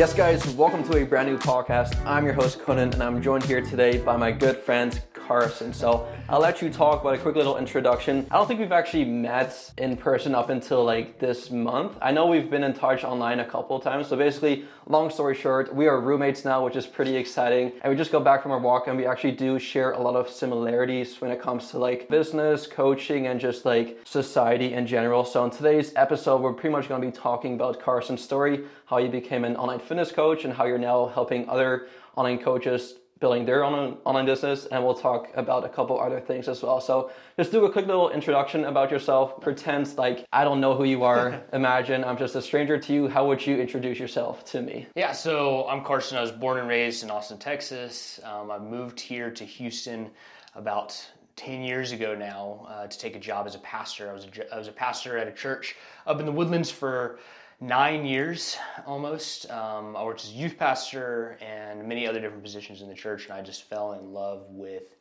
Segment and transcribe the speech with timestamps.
[0.00, 1.94] Yes, guys, welcome to a brand new podcast.
[2.06, 5.74] I'm your host, Cohnan, and I'm joined here today by my good friend, Carson.
[5.74, 8.26] So I'll let you talk about a quick little introduction.
[8.30, 11.98] I don't think we've actually met in person up until like this month.
[12.00, 14.08] I know we've been in touch online a couple times.
[14.08, 17.70] So basically, long story short, we are roommates now, which is pretty exciting.
[17.82, 20.16] And we just got back from our walk and we actually do share a lot
[20.16, 25.24] of similarities when it comes to like business, coaching, and just like society in general.
[25.24, 29.08] So in today's episode, we're pretty much to be talking about Carson's story, how he
[29.08, 31.86] became an online fitness coach, and how you're now helping other
[32.16, 34.66] online coaches building their own online business.
[34.66, 36.80] And we'll talk about a couple other things as well.
[36.80, 39.40] So just do a quick little introduction about yourself.
[39.40, 41.42] Pretend like i don't know who you are.
[41.52, 43.08] Imagine i'm just a stranger to you.
[43.08, 44.86] How would you introduce yourself to me?
[44.96, 46.16] Yeah so i'm carson.
[46.18, 48.18] I was born and raised in austin texas.
[48.24, 50.10] Um, i moved here to houston
[50.54, 50.90] about
[51.36, 54.10] 10 years ago now uh, to take a job as a pastor.
[54.10, 57.18] I was a, I was a pastor at a church up in the woodlands for
[57.60, 58.56] nine years
[58.86, 59.50] almost.
[59.50, 63.24] Um, I worked as a youth pastor and many other different positions in the church,
[63.24, 64.96] and I just fell in love with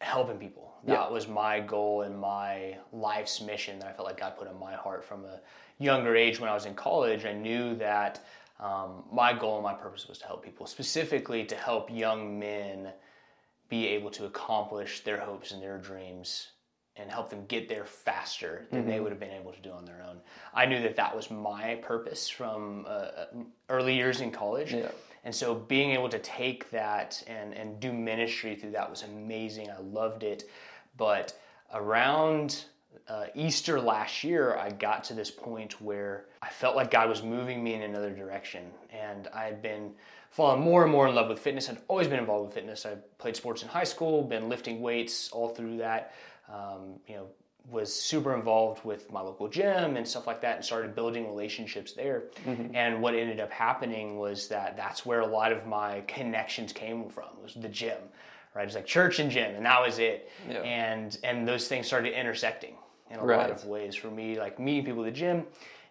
[0.00, 0.74] helping people.
[0.86, 1.10] That yeah.
[1.10, 4.74] was my goal and my life's mission that I felt like God put in my
[4.74, 5.40] heart from a
[5.78, 7.24] younger age when I was in college.
[7.24, 8.20] I knew that
[8.60, 12.92] um, my goal and my purpose was to help people, specifically to help young men
[13.70, 16.48] be able to accomplish their hopes and their dreams
[16.96, 18.90] and help them get there faster than mm-hmm.
[18.90, 20.18] they would have been able to do on their own.
[20.52, 23.26] I knew that that was my purpose from uh,
[23.68, 24.72] early years in college.
[24.72, 24.90] Yeah.
[25.24, 29.70] And so being able to take that and, and do ministry through that was amazing.
[29.70, 30.48] I loved it.
[30.96, 31.36] But
[31.72, 32.64] around
[33.08, 37.22] uh, Easter last year, I got to this point where I felt like God was
[37.22, 38.66] moving me in another direction.
[38.90, 39.92] And I had been
[40.30, 41.68] falling more and more in love with fitness.
[41.68, 42.86] I'd always been involved with fitness.
[42.86, 46.12] I played sports in high school, been lifting weights all through that
[46.48, 47.26] um, you know,
[47.70, 51.92] was super involved with my local gym and stuff like that and started building relationships
[51.92, 52.24] there.
[52.44, 52.74] Mm-hmm.
[52.74, 57.08] And what ended up happening was that that's where a lot of my connections came
[57.08, 57.96] from was the gym,
[58.54, 58.62] right?
[58.62, 60.30] It was like church and gym and that was it.
[60.48, 60.58] Yeah.
[60.58, 62.74] And, and those things started intersecting
[63.10, 63.38] in a right.
[63.38, 65.44] lot of ways for me, like meeting people at the gym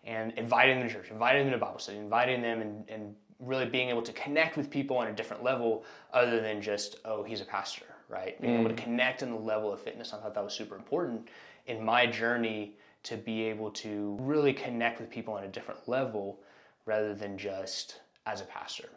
[0.03, 3.65] and inviting them to church, inviting them to Bible study, inviting them and, and really
[3.65, 7.41] being able to connect with people on a different level other than just, oh, he's
[7.41, 8.39] a pastor right?
[8.39, 8.59] Being mm.
[8.59, 8.83] able to mm.
[8.83, 11.27] connect in the level of fitness, I thought that was super important
[11.65, 16.39] in my journey to be able to really connect with people on a different level
[16.85, 18.89] rather than just as a pastor.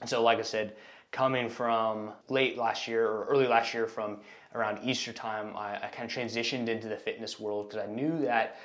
[0.00, 0.76] And so, like I said,
[1.10, 4.18] coming from late last year or early last year from
[4.54, 8.20] around Easter time, I, I kind of transitioned into the fitness world because I knew
[8.22, 8.58] that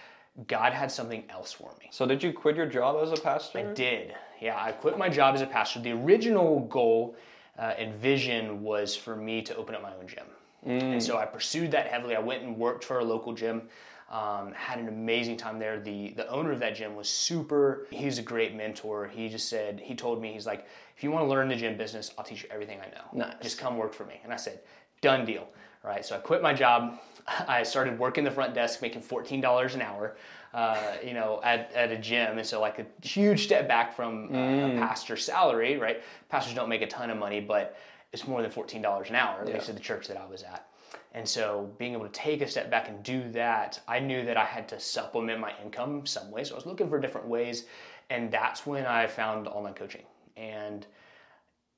[0.48, 1.88] God had something else for me.
[1.92, 3.60] So, did you quit your job as a pastor?
[3.60, 4.14] I did.
[4.40, 5.80] Yeah, I quit my job as a pastor.
[5.80, 7.16] The original goal
[7.58, 10.26] uh, and vision was for me to open up my own gym.
[10.66, 10.94] Mm.
[10.94, 12.16] And so I pursued that heavily.
[12.16, 13.64] I went and worked for a local gym.
[14.10, 15.80] Um, had an amazing time there.
[15.80, 17.88] The the owner of that gym was super.
[17.90, 19.08] He's a great mentor.
[19.08, 21.78] He just said he told me he's like, if you want to learn the gym
[21.78, 23.26] business, I'll teach you everything I know.
[23.26, 23.36] Nice.
[23.42, 24.20] Just come work for me.
[24.24, 24.60] And I said,
[25.02, 25.48] done deal.
[25.84, 26.06] Right.
[26.06, 27.00] So I quit my job.
[27.48, 30.16] I started working the front desk, making fourteen dollars an hour
[30.54, 32.38] uh, you know, at, at a gym.
[32.38, 34.76] And so, like, a huge step back from uh, mm.
[34.76, 36.02] a pastor's salary, right?
[36.30, 37.78] Pastors don't make a ton of money, but
[38.12, 39.56] it's more than $14 an hour, at yeah.
[39.56, 40.68] least at the church that I was at.
[41.14, 44.38] And so, being able to take a step back and do that, I knew that
[44.38, 46.44] I had to supplement my income some way.
[46.44, 47.66] So, I was looking for different ways.
[48.10, 50.04] And that's when I found online coaching.
[50.38, 50.86] And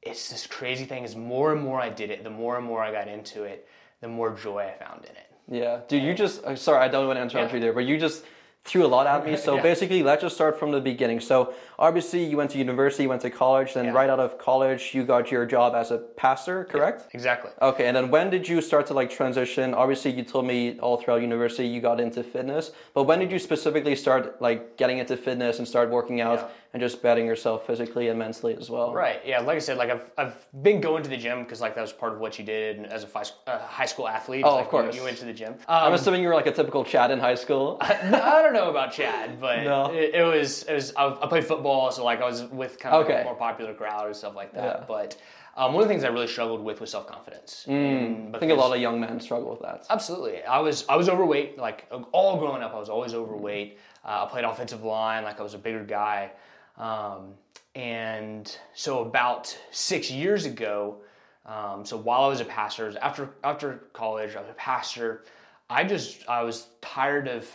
[0.01, 2.83] it's this crazy thing is more and more I did it, the more and more
[2.83, 3.67] I got into it,
[4.01, 5.31] the more joy I found in it.
[5.47, 7.55] Yeah, dude, you just uh, sorry, I don't want to interrupt yeah.
[7.55, 8.23] you there, but you just
[8.65, 9.37] threw a lot at me.
[9.45, 9.61] So yeah.
[9.61, 11.19] basically, let's just start from the beginning.
[11.21, 13.91] So obviously, you went to university, you went to college, then yeah.
[13.91, 17.01] right out of college, you got your job as a pastor, correct?
[17.01, 17.51] Yeah, exactly.
[17.61, 19.73] Okay, and then when did you start to like transition?
[19.73, 23.39] Obviously, you told me all throughout university you got into fitness, but when did you
[23.39, 26.51] specifically start like getting into fitness and start working out?
[26.75, 28.93] and just betting yourself physically and mentally as well.
[28.93, 29.21] Right.
[29.25, 29.39] Yeah.
[29.39, 31.93] Like I said, like I've, I've been going to the gym because like that was
[31.93, 33.07] part of what you did as a
[33.47, 34.43] uh, high school athlete.
[34.45, 34.93] Oh, like of course.
[34.93, 35.53] You, you, went to the gym.
[35.53, 37.77] Um, I'm assuming you were like a typical Chad in high school.
[37.79, 39.93] I, I don't know about Chad, but no.
[39.93, 42.95] it, it, was it was I, I, played football, so like I was with kind
[42.95, 43.21] of okay.
[43.21, 44.79] a more popular crowd and stuff like that.
[44.79, 44.85] Yeah.
[44.87, 45.17] But
[45.57, 47.65] um, one of the things I really struggled with was self confidence.
[47.67, 49.85] Mm, I think a lot of young men struggle with that.
[49.89, 51.57] Absolutely, I was I was overweight.
[51.57, 53.79] Like all growing up, I was always overweight.
[54.03, 56.31] Uh, I played offensive line, like I was a bigger guy.
[56.77, 57.33] Um,
[57.73, 60.97] and so about six years ago,
[61.45, 65.23] um, so while I was a pastor, after after college, I was a pastor.
[65.69, 67.49] I just I was tired of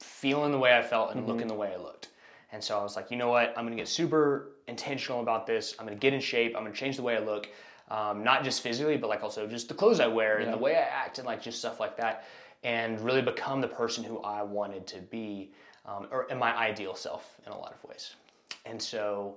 [0.00, 1.30] feeling the way I felt and mm-hmm.
[1.30, 2.08] looking the way I looked.
[2.54, 3.48] And so I was like, you know what?
[3.56, 5.74] I'm going to get super intentional about this.
[5.76, 6.54] I'm going to get in shape.
[6.56, 7.48] I'm going to change the way I look,
[7.90, 10.44] um, not just physically, but like also just the clothes I wear yeah.
[10.44, 12.26] and the way I act and like just stuff like that,
[12.62, 15.50] and really become the person who I wanted to be,
[15.84, 18.14] um, or in my ideal self in a lot of ways.
[18.64, 19.34] And so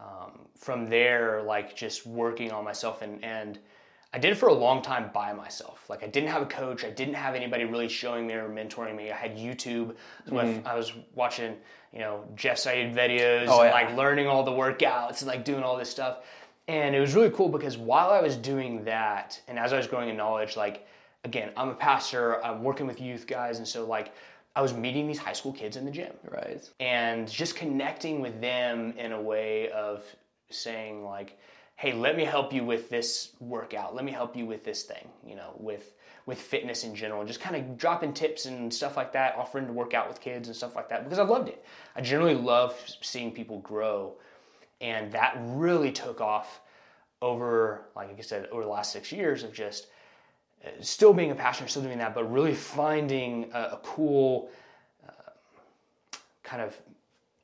[0.00, 3.60] um, from there, like just working on myself and and
[4.12, 5.84] I did it for a long time by myself.
[5.90, 6.84] Like I didn't have a coach.
[6.84, 9.10] I didn't have anybody really showing me or mentoring me.
[9.10, 9.94] I had YouTube.
[10.26, 10.66] Mm-hmm.
[10.66, 11.56] I was watching,
[11.96, 13.72] you know, Jeff Seid videos oh, and yeah.
[13.72, 16.18] like learning all the workouts and like doing all this stuff.
[16.68, 19.86] And it was really cool because while I was doing that and as I was
[19.86, 20.86] growing in knowledge, like
[21.24, 24.12] again, I'm a pastor, I'm working with youth guys, and so like
[24.54, 26.12] I was meeting these high school kids in the gym.
[26.30, 26.68] Right.
[26.80, 30.04] And just connecting with them in a way of
[30.50, 31.38] saying like,
[31.76, 33.94] hey, let me help you with this workout.
[33.94, 35.94] Let me help you with this thing, you know, with
[36.26, 39.72] with fitness in general, just kind of dropping tips and stuff like that, offering to
[39.72, 41.64] work out with kids and stuff like that because I loved it.
[41.94, 44.14] I generally love seeing people grow,
[44.80, 46.60] and that really took off
[47.22, 49.86] over, like I said, over the last six years of just
[50.64, 54.50] uh, still being a passionate, still doing that, but really finding a, a cool
[55.08, 55.32] uh,
[56.42, 56.76] kind of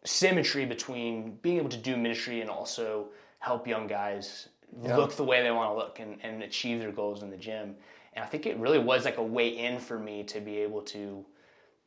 [0.05, 3.06] symmetry between being able to do ministry and also
[3.38, 4.49] help young guys
[4.82, 4.96] yeah.
[4.96, 7.75] look the way they want to look and, and achieve their goals in the gym.
[8.14, 10.82] And I think it really was like a way in for me to be able
[10.82, 11.24] to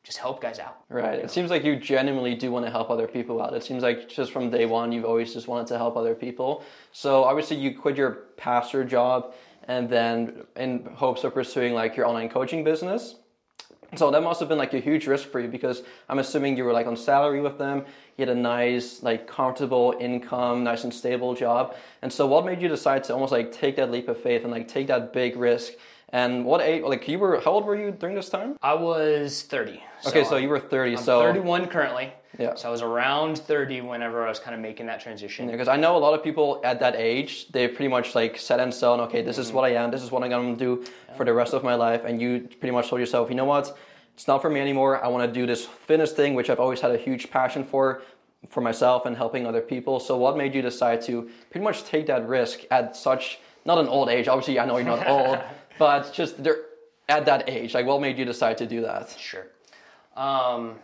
[0.06, 0.78] just help guys out.
[0.88, 1.18] Right.
[1.18, 1.28] It know?
[1.28, 3.52] seems like you genuinely do want to help other people out.
[3.54, 6.62] It seems like just from day one, you've always just wanted to help other people.
[6.92, 9.34] So obviously, you quit your pastor job
[9.66, 13.16] and then in hopes of pursuing like your online coaching business.
[13.94, 16.64] So that must have been like a huge risk for you because I'm assuming you
[16.64, 17.84] were like on salary with them.
[18.16, 21.76] You had a nice, like comfortable income, nice and stable job.
[22.02, 24.50] And so what made you decide to almost like take that leap of faith and
[24.50, 25.72] like take that big risk
[26.10, 26.82] and what age?
[26.82, 28.56] Like you were, how old were you during this time?
[28.62, 29.82] I was thirty.
[30.06, 30.96] Okay, so, you were thirty.
[30.96, 32.12] I'm so thirty-one currently.
[32.38, 32.54] Yeah.
[32.54, 35.50] So I was around thirty whenever I was kind of making that transition.
[35.50, 38.38] Because yeah, I know a lot of people at that age, they pretty much like
[38.38, 39.00] set in stone.
[39.00, 39.42] Okay, this mm-hmm.
[39.42, 39.90] is what I am.
[39.90, 41.16] This is what I'm gonna do yeah.
[41.16, 42.04] for the rest of my life.
[42.04, 43.76] And you pretty much told yourself, you know what?
[44.16, 45.04] It's not for me anymore.
[45.04, 48.00] I want to do this fitness thing, which I've always had a huge passion for,
[48.48, 50.00] for myself and helping other people.
[50.00, 53.88] So what made you decide to pretty much take that risk at such not an
[53.88, 54.26] old age?
[54.26, 55.38] Obviously, I know you're not old,
[55.78, 56.58] but just there
[57.08, 57.74] at that age?
[57.74, 59.16] Like, what made you decide to do that?
[59.18, 59.46] Sure.
[60.16, 60.76] Um,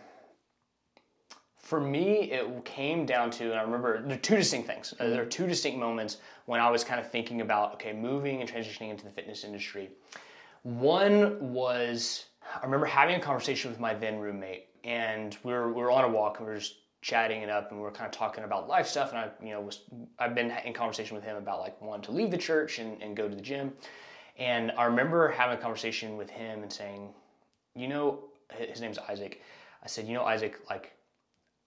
[1.57, 4.93] for me, it came down to, and I remember there are two distinct things.
[4.99, 5.11] Mm-hmm.
[5.11, 8.51] There are two distinct moments when I was kind of thinking about, okay, moving and
[8.51, 9.89] transitioning into the fitness industry.
[10.63, 12.25] One was,
[12.61, 16.03] I remember having a conversation with my then roommate, and we were, we were on
[16.03, 18.43] a walk, and we were just chatting it up, and we were kind of talking
[18.43, 19.09] about life stuff.
[19.09, 19.81] And I, you know, was
[20.19, 23.15] I've been in conversation with him about like wanting to leave the church and, and
[23.15, 23.73] go to the gym.
[24.43, 27.13] And I remember having a conversation with him and saying,
[27.75, 28.19] you know,
[28.57, 29.41] his name's Isaac.
[29.81, 30.91] I said, you know, Isaac, like,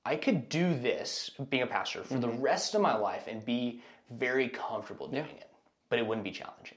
[0.05, 2.21] I could do this, being a pastor, for mm-hmm.
[2.21, 5.41] the rest of my life and be very comfortable doing yeah.
[5.41, 5.51] it,
[5.89, 6.77] but it wouldn't be challenging.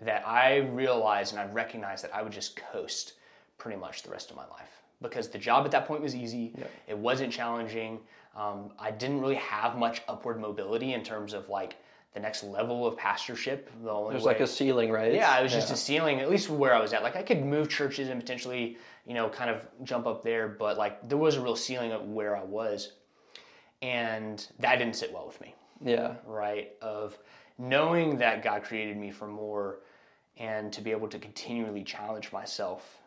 [0.00, 3.14] That I realized and I recognized that I would just coast
[3.58, 6.52] pretty much the rest of my life because the job at that point was easy.
[6.56, 6.64] Yeah.
[6.86, 7.98] It wasn't challenging.
[8.36, 11.76] Um, I didn't really have much upward mobility in terms of like
[12.14, 13.70] the next level of pastorship.
[13.82, 15.14] The only There's way, like a ceiling, right?
[15.14, 17.02] Yeah, it was just a ceiling, at least where I was at.
[17.02, 18.76] Like I could move churches and potentially,
[19.06, 22.02] you know, kind of jump up there, but like there was a real ceiling of
[22.02, 22.92] where I was.
[23.80, 25.54] And that didn't sit well with me.
[25.80, 26.14] Yeah.
[26.26, 26.72] Right?
[26.82, 27.18] Of
[27.58, 29.78] knowing that God created me for more
[30.36, 32.98] and to be able to continually challenge myself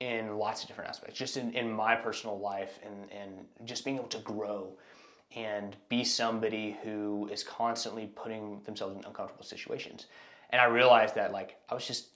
[0.00, 3.96] in lots of different aspects, just in, in my personal life and, and just being
[3.96, 4.76] able to grow
[5.34, 10.06] and be somebody who is constantly putting themselves in uncomfortable situations.
[10.50, 12.08] And I realized that like I was just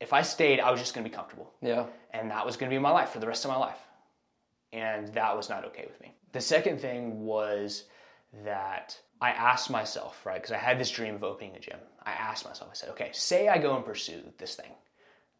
[0.00, 1.52] if I stayed, I was just going to be comfortable.
[1.60, 1.86] Yeah.
[2.12, 3.78] And that was going to be my life for the rest of my life.
[4.72, 6.14] And that was not okay with me.
[6.32, 7.84] The second thing was
[8.44, 11.78] that I asked myself, right, because I had this dream of opening a gym.
[12.04, 14.70] I asked myself, I said, okay, say I go and pursue this thing,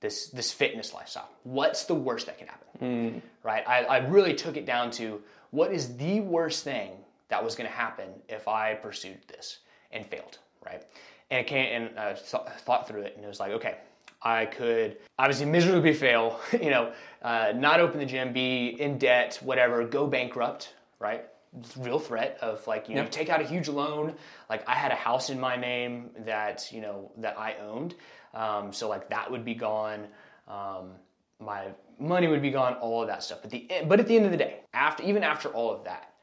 [0.01, 1.29] this this fitness lifestyle.
[1.45, 2.69] What's the worst that can happen?
[2.81, 3.23] Mm.
[3.43, 3.63] Right?
[3.67, 6.93] I, I really took it down to what is the worst thing
[7.29, 9.59] that was going to happen if I pursued this
[9.93, 10.83] and failed, right?
[11.31, 13.77] And it came and I thought through it and it was like, okay,
[14.23, 19.39] I could obviously miserably fail, you know, uh, not open the gym, be in debt,
[19.43, 21.25] whatever, go bankrupt, right?
[21.77, 24.15] Real threat of like, you know, take out a huge loan.
[24.51, 27.95] Like I had a house in my name that, you know, that I owned.
[28.35, 30.07] Um, so like that would be gone.
[30.47, 30.91] Um,
[31.41, 33.41] my money would be gone, all of that stuff.
[33.43, 36.15] But the but at the end of the day, after even after all of that,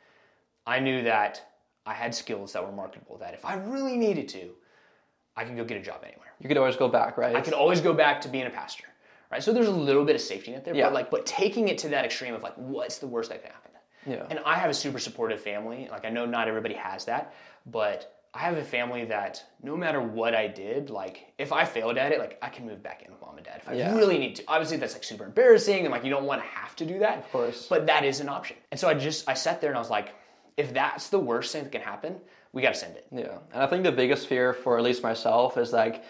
[0.65, 1.41] I knew that
[1.85, 3.17] I had skills that were marketable.
[3.17, 4.51] That if I really needed to,
[5.35, 6.33] I could go get a job anywhere.
[6.39, 7.35] You could always go back, right?
[7.35, 8.85] I could always go back to being a pastor,
[9.31, 9.43] right?
[9.43, 10.85] So there's a little bit of safety net there, yeah.
[10.85, 13.51] but like, but taking it to that extreme of like, what's the worst that could
[13.51, 13.71] happen?
[14.05, 14.25] Yeah.
[14.29, 15.87] And I have a super supportive family.
[15.89, 17.33] Like I know not everybody has that,
[17.65, 21.97] but I have a family that no matter what I did, like if I failed
[21.97, 23.95] at it, like I can move back in with mom and dad if I yeah.
[23.95, 24.43] really need to.
[24.49, 27.19] Obviously, that's like super embarrassing, and like you don't want to have to do that.
[27.19, 27.67] Of course.
[27.69, 28.57] But that is an option.
[28.71, 30.13] And so I just I sat there and I was like,
[30.57, 32.17] if that's the worst thing that can happen,
[32.51, 33.07] we got to send it.
[33.09, 36.03] Yeah, and I think the biggest fear for at least myself is like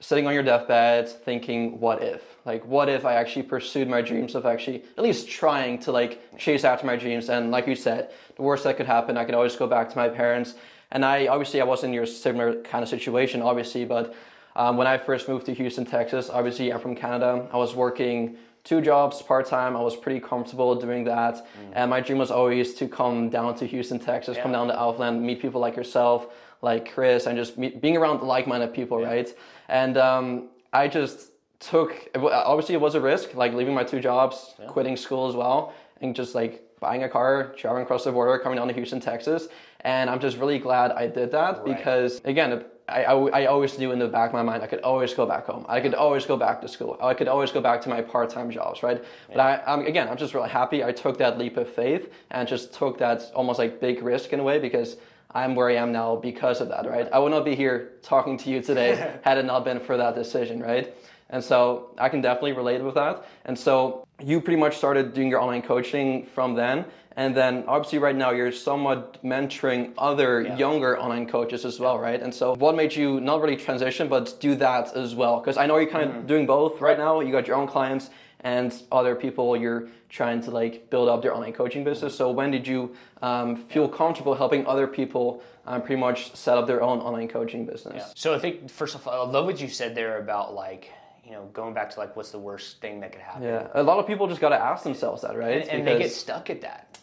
[0.00, 2.22] sitting on your deathbed thinking, what if?
[2.44, 6.36] Like, what if I actually pursued my dreams of actually at least trying to like
[6.38, 7.28] chase after my dreams?
[7.28, 9.96] And like you said, the worst that could happen, I could always go back to
[9.96, 10.54] my parents.
[10.92, 14.14] And I obviously I was in your similar kind of situation, obviously, but
[14.54, 17.48] um, when I first moved to Houston, Texas, obviously I'm from Canada.
[17.52, 19.76] I was working two jobs part time.
[19.76, 21.34] I was pretty comfortable doing that.
[21.34, 21.72] Mm.
[21.74, 24.42] And my dream was always to come down to Houston, Texas, yeah.
[24.42, 26.28] come down to Alphaland, meet people like yourself,
[26.62, 29.06] like Chris, and just meet, being around like minded people, yeah.
[29.06, 29.34] right?
[29.68, 34.54] And um, I just took, obviously, it was a risk, like leaving my two jobs,
[34.58, 34.66] yeah.
[34.66, 38.58] quitting school as well, and just like buying a car, traveling across the border, coming
[38.58, 39.48] down to Houston, Texas.
[39.80, 41.76] And I'm just really glad I did that right.
[41.76, 44.80] because, again, I, I, I, always knew in the back of my mind I could
[44.80, 45.66] always go back home.
[45.68, 46.96] I could always go back to school.
[47.00, 49.02] I could always go back to my part-time jobs, right?
[49.28, 49.36] Yeah.
[49.36, 52.46] But I, I'm, again, I'm just really happy I took that leap of faith and
[52.46, 54.96] just took that almost like big risk in a way because
[55.32, 57.08] I'm where I am now because of that, right?
[57.12, 60.14] I would not be here talking to you today had it not been for that
[60.14, 60.94] decision, right?
[61.30, 63.26] And so I can definitely relate with that.
[63.46, 66.84] And so you pretty much started doing your online coaching from then.
[67.18, 70.56] And then obviously right now you're somewhat mentoring other yeah.
[70.56, 72.20] younger online coaches as well, right?
[72.20, 75.40] And so what made you not really transition, but do that as well?
[75.40, 76.26] Because I know you're kind of mm-hmm.
[76.26, 77.20] doing both right now.
[77.20, 81.34] You got your own clients and other people you're trying to like build up their
[81.34, 82.14] online coaching business.
[82.14, 86.66] So when did you um, feel comfortable helping other people um, pretty much set up
[86.66, 88.04] their own online coaching business?
[88.06, 88.12] Yeah.
[88.14, 90.92] So I think first of all, I love what you said there about like
[91.26, 93.42] you know, going back to like what's the worst thing that could happen.
[93.42, 95.62] Yeah, a lot of people just got to ask themselves that, right?
[95.62, 95.98] And, and because...
[95.98, 96.98] they get stuck at that.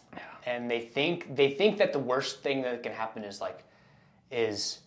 [0.46, 3.64] And they think they think that the worst thing that can happen is like
[4.30, 4.80] is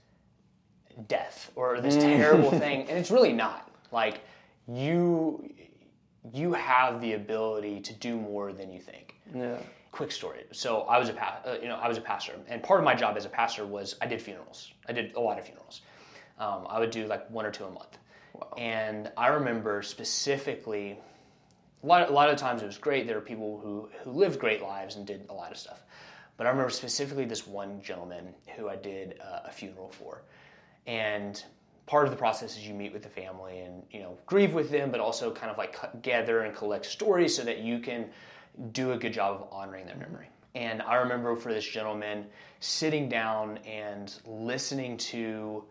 [1.08, 2.02] death or this mm.
[2.02, 2.82] terrible thing.
[2.88, 3.72] And it's really not.
[3.92, 4.22] Like
[4.68, 5.52] you
[6.32, 9.16] you have the ability to do more than you think.
[9.34, 9.58] Yeah.
[9.92, 10.44] Quick story.
[10.52, 12.34] So i was a uh, you know i was a pastor.
[12.48, 14.74] And part of my job as a pastor was i did funerals.
[14.88, 15.82] I did a lot of funerals.
[16.38, 17.98] Um, i would do like one or two a month
[18.40, 18.54] wow.
[18.58, 20.98] and i remember specifically
[21.84, 23.08] a lot, a lot of times it was great.
[23.08, 25.84] There were people who, who lived great lives and did a lot of stuff.
[26.36, 30.22] But I remember specifically this one gentleman who I did uh, a funeral for.
[30.86, 31.44] And
[31.86, 34.70] part of the process is you meet with the family and you know grieve with
[34.70, 38.10] them, but also kind of like gather and collect stories so that you can
[38.72, 40.28] do a good job of honoring their memory.
[40.56, 42.26] And I remember for this gentleman
[42.60, 45.64] sitting down and listening to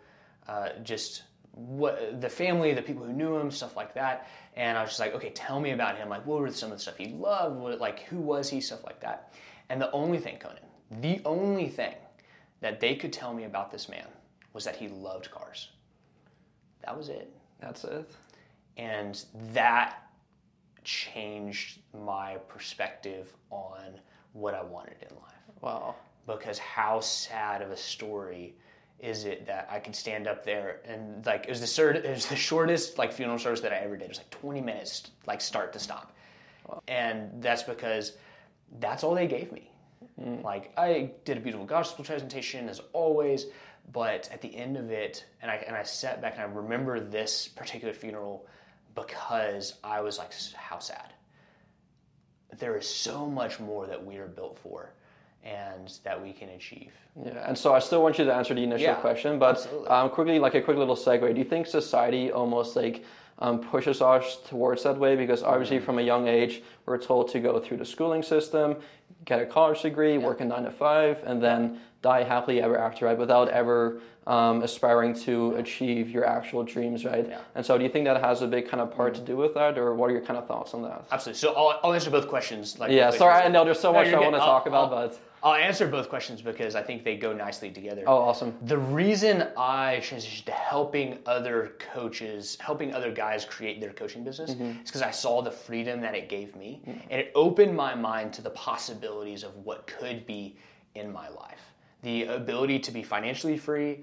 [0.48, 1.24] uh, just
[1.56, 4.28] what the family, the people who knew him, stuff like that.
[4.56, 6.10] And I was just like, okay, tell me about him.
[6.10, 7.56] Like, what were some of the stuff he loved?
[7.56, 8.60] What, like, who was he?
[8.60, 9.32] Stuff like that.
[9.70, 11.94] And the only thing, Cohnan, the only thing
[12.60, 14.06] that they could tell me about this man
[14.52, 15.70] was that he loved cars.
[16.84, 17.34] That was it.
[17.58, 18.10] That's it.
[18.76, 20.02] And that
[20.84, 23.98] changed my perspective on
[24.34, 25.62] what I wanted in life.
[25.62, 25.94] Wow.
[26.26, 28.54] Because how sad of a story
[28.98, 32.10] is it that I could stand up there and like it was the third, it
[32.10, 34.04] was the shortest like funeral service that I ever did.
[34.04, 36.16] It was like 20 minutes, like start to stop,
[36.66, 36.82] wow.
[36.88, 38.12] and that's because
[38.78, 39.70] that's all they gave me.
[40.20, 40.42] Mm.
[40.42, 43.46] Like I did a beautiful gospel presentation as always,
[43.92, 46.98] but at the end of it, and I and I sat back and I remember
[46.98, 48.46] this particular funeral
[48.94, 51.12] because I was like, how sad.
[52.58, 54.94] There is so much more that we are built for
[55.46, 56.92] and that we can achieve.
[57.24, 60.10] Yeah, and so I still want you to answer the initial yeah, question, but um,
[60.10, 61.32] quickly, like a quick little segue.
[61.32, 63.04] Do you think society almost like
[63.38, 65.14] um, pushes us towards that way?
[65.16, 65.86] Because obviously, mm-hmm.
[65.86, 68.76] from a young age, we're told to go through the schooling system,
[69.24, 70.26] get a college degree, yeah.
[70.26, 73.18] work a nine to five, and then die happily ever after, right?
[73.18, 77.26] Without ever um, aspiring to achieve your actual dreams, right?
[77.28, 77.38] Yeah.
[77.54, 79.24] And so, do you think that has a big kind of part mm-hmm.
[79.24, 81.04] to do with that, or what are your kind of thoughts on that?
[81.12, 81.38] Absolutely.
[81.38, 82.78] So, I'll, I'll answer both questions.
[82.78, 83.10] Like, yeah.
[83.10, 85.54] Sorry, I know there's so no, much I want to talk about, I'll, but I'll
[85.54, 88.02] answer both questions because I think they go nicely together.
[88.04, 88.56] Oh, awesome.
[88.62, 94.50] The reason I transitioned to helping other coaches, helping other guys create their coaching business
[94.50, 94.82] mm-hmm.
[94.82, 96.82] is because I saw the freedom that it gave me.
[96.84, 97.00] Mm-hmm.
[97.10, 100.56] And it opened my mind to the possibilities of what could be
[100.96, 101.60] in my life.
[102.02, 104.02] The ability to be financially free,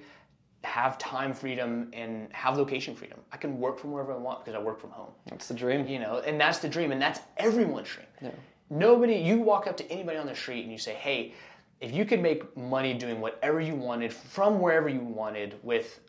[0.64, 3.20] have time freedom and have location freedom.
[3.34, 5.12] I can work from wherever I want because I work from home.
[5.30, 5.86] That's the dream.
[5.88, 8.08] You know, and that's the dream and that's everyone's dream.
[8.22, 8.30] Yeah.
[8.74, 11.34] Nobody, you walk up to anybody on the street and you say, hey,
[11.80, 16.00] if you could make money doing whatever you wanted from wherever you wanted with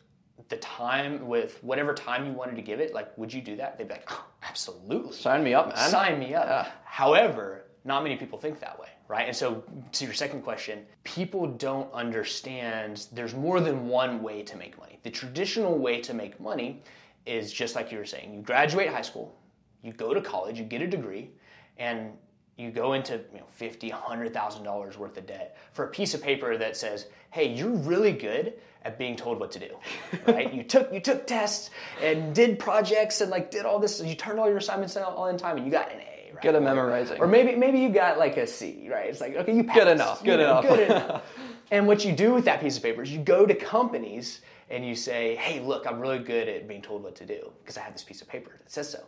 [0.49, 3.77] the time, with whatever time you wanted to give it, like, would you do that?
[3.77, 5.13] They'd be like, oh, absolutely.
[5.13, 5.89] Sign me up, man.
[5.89, 6.45] Sign me up.
[6.45, 6.71] Yeah.
[6.85, 9.27] However, not many people think that way, right?
[9.27, 14.57] And so, to your second question, people don't understand there's more than one way to
[14.57, 14.99] make money.
[15.03, 16.81] The traditional way to make money
[17.25, 19.35] is just like you were saying you graduate high school,
[19.83, 21.29] you go to college, you get a degree,
[21.77, 22.13] and
[22.57, 26.13] you go into you know, fifty, hundred thousand dollars worth of debt for a piece
[26.13, 29.77] of paper that says, "Hey, you're really good at being told what to do."
[30.27, 30.53] Right?
[30.53, 31.69] you took you took tests
[32.01, 34.01] and did projects and like did all this.
[34.01, 36.31] You turned all your assignments in all in time and you got an A.
[36.33, 36.41] Right?
[36.41, 37.19] Good at memorizing.
[37.19, 38.87] Or maybe maybe you got like a C.
[38.89, 39.09] Right?
[39.09, 39.79] It's like okay, you passed.
[39.79, 40.63] Good enough, you good know, enough.
[40.63, 41.23] Good enough.
[41.71, 44.85] and what you do with that piece of paper is you go to companies and
[44.85, 47.81] you say, "Hey, look, I'm really good at being told what to do because I
[47.81, 49.03] have this piece of paper that says so."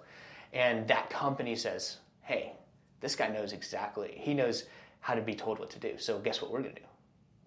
[0.51, 2.51] And that company says, "Hey."
[3.01, 4.65] This guy knows exactly he knows
[4.99, 5.93] how to be told what to do.
[5.97, 6.87] So guess what we're going to do?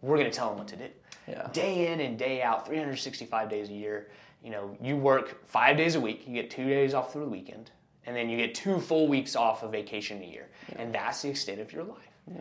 [0.02, 0.88] We're going to tell him what to do.
[1.28, 1.48] Yeah.
[1.52, 4.08] day in and day out 365 days a year
[4.42, 7.30] you know you work five days a week you get two days off through the
[7.30, 7.70] weekend
[8.06, 10.48] and then you get two full weeks off of vacation a year.
[10.76, 12.08] And that's the extent of your life.
[12.26, 12.40] Yeah.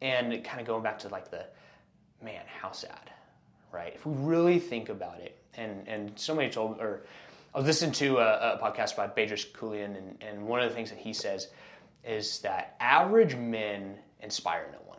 [0.00, 1.44] and kind of going back to like the
[2.22, 3.10] man how sad
[3.72, 3.92] right?
[3.94, 7.04] If we really think about it and and somebody told or
[7.54, 10.74] I was listening to a, a podcast by Bedros Keuilian, and, and one of the
[10.74, 11.48] things that he says
[12.06, 14.98] is that average men inspire no one,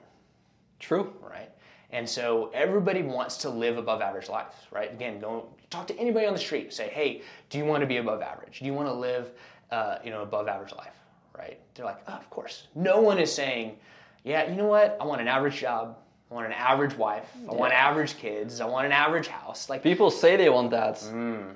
[0.80, 1.14] True.
[1.22, 1.50] right?
[1.92, 4.92] And so everybody wants to live above average lives, right?
[4.92, 6.74] Again, go talk to anybody on the street.
[6.74, 8.60] Say, hey, do you want to be above average?
[8.60, 9.32] Do you want to live,
[9.72, 10.96] uh, you know, above average life,
[11.38, 11.60] right?
[11.74, 12.68] They're like, oh, of course.
[12.76, 13.78] No one is saying,
[14.24, 14.98] yeah, you know what?
[15.00, 15.98] I want an average job.
[16.32, 17.30] I want an average wife.
[17.50, 18.60] I want average kids.
[18.60, 19.70] I want an average house.
[19.70, 21.00] Like, People say they want that,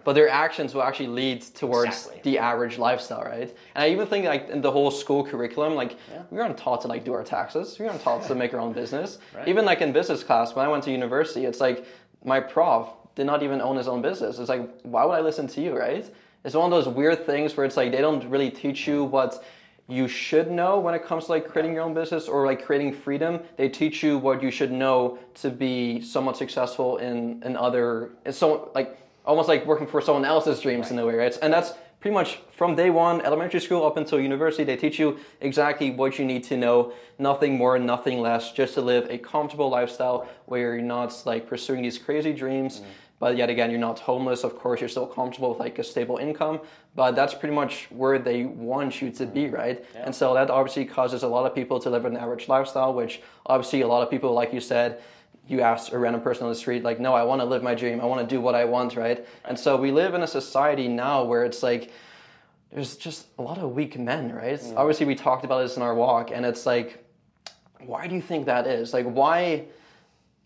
[0.04, 1.94] but their actions will actually lead towards Mm.
[2.12, 2.20] Exactly.
[2.32, 3.50] the average lifestyle, right?
[3.74, 5.98] And I even think like in the whole school curriculum, like
[6.30, 7.80] we aren't taught to like do our taxes.
[7.80, 9.18] We aren't taught to make our own business.
[9.48, 11.86] Even like in business class, when I went to university, it's like
[12.24, 14.38] my prof did not even own his own business.
[14.40, 16.06] It's like why would I listen to you, right?
[16.46, 19.44] It's one of those weird things where it's like they don't really teach you what
[19.90, 22.94] you should know when it comes to like creating your own business or like creating
[22.94, 23.40] freedom.
[23.58, 28.12] They teach you what you should know to be somewhat successful in in other.
[28.26, 31.38] It's so like almost like working for someone else's dreams in a way, right?
[31.42, 34.64] And that's pretty much from day one, elementary school up until university.
[34.64, 38.82] They teach you exactly what you need to know, nothing more, nothing less, just to
[38.82, 42.78] live a comfortable lifestyle where you're not like pursuing these crazy dreams.
[42.78, 42.90] Mm-hmm.
[43.20, 44.44] But yet again, you're not homeless.
[44.46, 46.62] Of course, you're still comfortable with like a stable income.
[46.96, 49.84] But that's pretty much where they want you to be, right?
[49.94, 53.22] And so that obviously causes a lot of people to live an average lifestyle, which
[53.46, 55.02] obviously a lot of people, like you said,
[55.50, 57.74] you ask a random person on the street, like, no, I want to live my
[57.76, 58.00] dream.
[58.00, 59.26] I want to do what I want, right?
[59.46, 61.92] And so we live in a society now where it's like,
[62.72, 64.60] there's just a lot of weak men, right?
[64.60, 64.78] Mm.
[64.78, 67.04] Obviously, we talked about this in our walk, and it's like,
[67.80, 68.94] why do you think that is?
[68.94, 69.66] Like, why?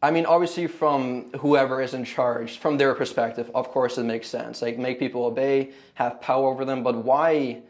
[0.04, 4.28] I mean, obviously, from whoever is in charge, from their perspective, of course, it makes
[4.28, 4.62] sense.
[4.62, 7.62] Like, make people obey, have power over them, but why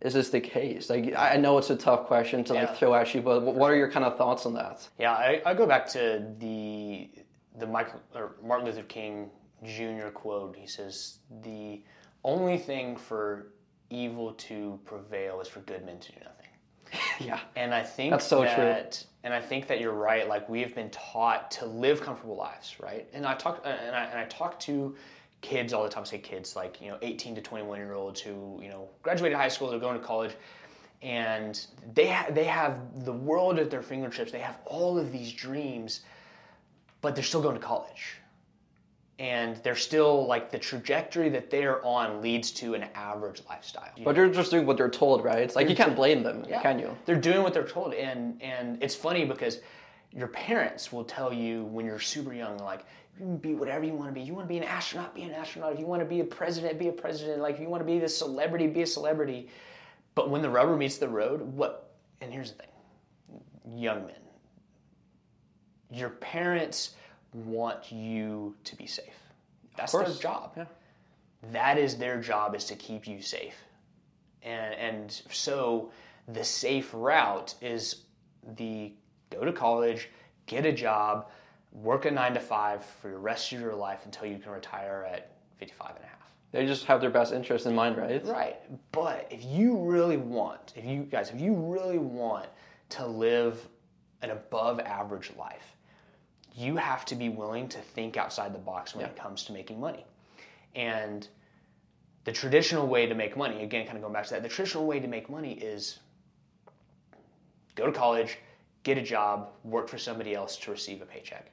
[0.00, 0.88] is this the case?
[0.88, 3.70] Like, I I know it's a tough question to like throw at you, but what
[3.70, 4.88] are your kind of thoughts on that?
[4.98, 7.10] Yeah, I, I go back to the
[7.58, 8.00] the Michael
[8.42, 9.30] Martin Luther King
[9.62, 10.08] Jr.
[10.08, 10.56] quote.
[10.56, 11.82] He says, "The
[12.24, 13.48] only thing for
[13.90, 16.41] evil to prevail is for good men to do nothing."
[17.20, 17.40] Yeah.
[17.56, 18.64] And I think That's so true.
[18.64, 20.28] that, And I think that you're right.
[20.28, 23.06] Like we have been taught to live comfortable lives, right?
[23.12, 24.94] And I talk uh, and I and I talk to
[25.40, 26.02] kids all the time.
[26.02, 29.36] I say kids, like you know, 18 to 21 year olds who you know graduated
[29.38, 30.32] high school, they're going to college,
[31.02, 34.32] and they ha- they have the world at their fingertips.
[34.32, 36.00] They have all of these dreams,
[37.00, 38.16] but they're still going to college.
[39.22, 43.88] And they're still like the trajectory that they're on leads to an average lifestyle.
[44.02, 45.38] But you're just doing what they're told, right?
[45.38, 46.96] It's like you can't blame them, can you?
[47.06, 49.60] They're doing what they're told, and and it's funny because
[50.10, 52.84] your parents will tell you when you're super young, like
[53.16, 54.22] you can be whatever you want to be.
[54.22, 55.72] You want to be an astronaut, be an astronaut.
[55.72, 57.40] If you want to be a president, be a president.
[57.40, 59.48] Like if you want to be this celebrity, be a celebrity.
[60.16, 61.94] But when the rubber meets the road, what?
[62.20, 64.16] And here's the thing, young men,
[65.92, 66.96] your parents
[67.32, 69.14] want you to be safe.
[69.76, 70.66] That's their job Yeah.
[71.52, 73.56] that is their job is to keep you safe
[74.42, 75.90] and and so
[76.28, 78.02] the safe route is
[78.56, 78.92] the
[79.30, 80.10] go to college
[80.46, 81.30] get a job
[81.72, 85.08] work a nine to five for the rest of your life until you can retire
[85.10, 88.22] at 55 and a half They just have their best interest in mind, right?
[88.26, 88.58] Right.
[88.92, 92.46] But if you really want, if you guys, if you really want
[92.90, 93.66] to live
[94.20, 95.76] an above average life,
[96.54, 99.80] you have to be willing to think outside the box when it comes to making
[99.80, 100.04] money.
[100.74, 101.26] And
[102.24, 104.86] the traditional way to make money, again, kind of going back to that, the traditional
[104.86, 105.98] way to make money is
[107.74, 108.38] go to college,
[108.82, 111.50] get a job, work for somebody else to receive a paycheck.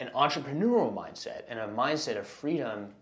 [0.00, 2.92] An entrepreneurial mindset and a mindset of freedom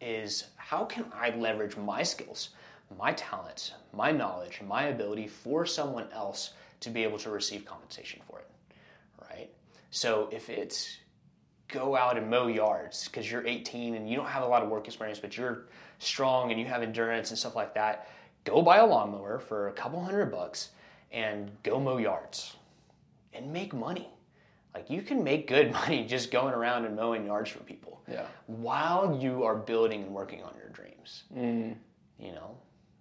[0.00, 2.50] is how can I leverage my skills,
[2.96, 8.20] my talents, my knowledge, my ability for someone else to be able to receive compensation
[8.28, 8.48] for it,
[9.28, 9.50] right?
[9.90, 10.98] So if it's
[11.68, 14.68] go out and mow yards because you're 18 and you don't have a lot of
[14.68, 15.66] work experience, but you're
[15.98, 18.08] strong and you have endurance and stuff like that,
[18.44, 20.70] go buy a lawnmower for a couple hundred bucks
[21.12, 22.56] and go mow yards
[23.32, 24.08] and make money.
[24.74, 28.00] Like you can make good money just going around and mowing yards for people.
[28.10, 28.26] Yeah.
[28.46, 31.24] While you are building and working on your dreams.
[31.34, 31.76] Mm.
[32.18, 32.56] You know?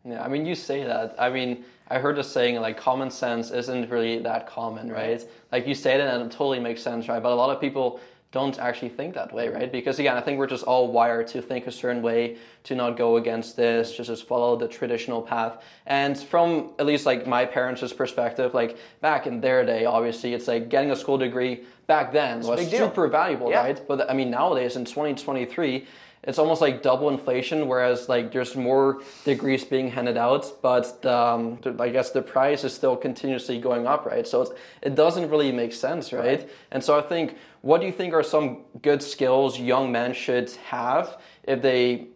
[0.08, 1.16] Yeah, I mean, you say that.
[1.20, 5.24] I mean, I heard a saying like common sense isn't really that common, right?
[5.52, 7.22] Like you say that and it totally makes sense, right?
[7.22, 8.00] But a lot of people
[8.32, 9.72] don't actually think that way, right?
[9.72, 12.98] Because again, I think we're just all wired to think a certain way, to not
[12.98, 15.64] go against this, just just follow the traditional path.
[15.86, 20.48] And from at least like my parents' perspective, like back in their day, obviously it's
[20.48, 23.64] like getting a school degree back then was super valuable, Yeah.
[23.64, 23.82] right?
[23.88, 25.88] But I mean nowadays in 2023,
[26.24, 31.16] it's almost like double inflation, whereas like there's more degrees being handed out, but the,
[31.16, 34.28] um, the- I guess the price is still continuously going up, right?
[34.28, 34.52] So it's,
[34.82, 36.50] it doesn't really make sense, right?
[36.72, 40.52] And so I think, what do you think are some good skills young men should
[40.66, 42.08] have if they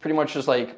[0.00, 0.76] pretty much just like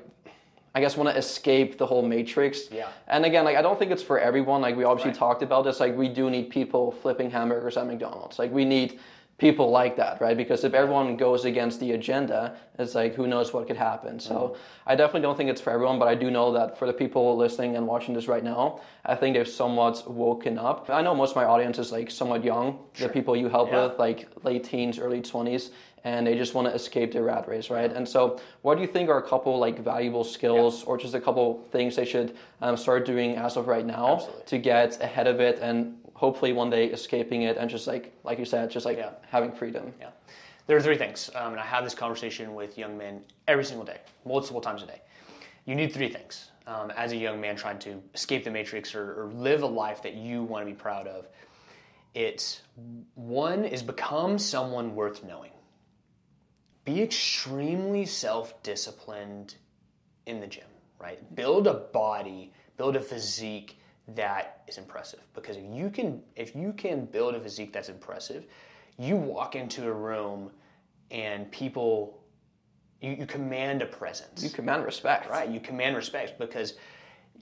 [0.76, 2.68] I guess want to escape the whole matrix.
[2.70, 2.88] Yeah.
[3.06, 4.60] And again, like I don't think it's for everyone.
[4.60, 5.78] Like we obviously talked about this.
[5.78, 8.40] Like we do need people flipping hamburgers at McDonald's.
[8.40, 8.98] Like we need
[9.38, 10.36] people like that, right?
[10.36, 14.20] Because if everyone goes against the agenda, it's like who knows what could happen.
[14.20, 14.60] So Mm-hmm.
[14.86, 17.36] I definitely don't think it's for everyone, but I do know that for the people
[17.36, 20.88] listening and watching this right now, I think they've somewhat woken up.
[20.90, 22.78] I know most of my audience is like somewhat young.
[23.00, 23.86] The people you help Yeah.
[23.86, 25.70] with, like late teens, early twenties,
[26.04, 27.90] and they just want to escape the rat race, right?
[27.90, 31.20] And so, what do you think are a couple like valuable skills, or just a
[31.20, 34.44] couple things they should um, start doing as of right now Absolutely.
[34.46, 38.38] to get ahead of it, and hopefully one day escaping it, and just like like
[38.38, 39.10] you said, just like Yeah.
[39.30, 39.92] having freedom.
[40.00, 40.10] Yeah.
[40.66, 43.84] There are three things, um, and I have this conversation with young men every single
[43.84, 45.02] day, multiple times a day.
[45.66, 49.06] You need three things um, as a young man trying to escape the matrix or,
[49.20, 51.26] or live a life that you want to be proud of.
[52.14, 52.62] It's
[53.14, 55.52] one is become someone worth knowing.
[56.87, 59.56] Be extremely self disciplined
[60.24, 61.18] in the gym, right?
[61.34, 65.20] Build a body, build a physique that is impressive.
[65.34, 68.46] Because if you can if you can build a physique that's impressive,
[68.98, 70.50] you walk into a room
[71.10, 72.20] and people
[73.00, 74.42] you, you command a presence.
[74.42, 75.48] You command respect, right?
[75.48, 76.74] You command respect because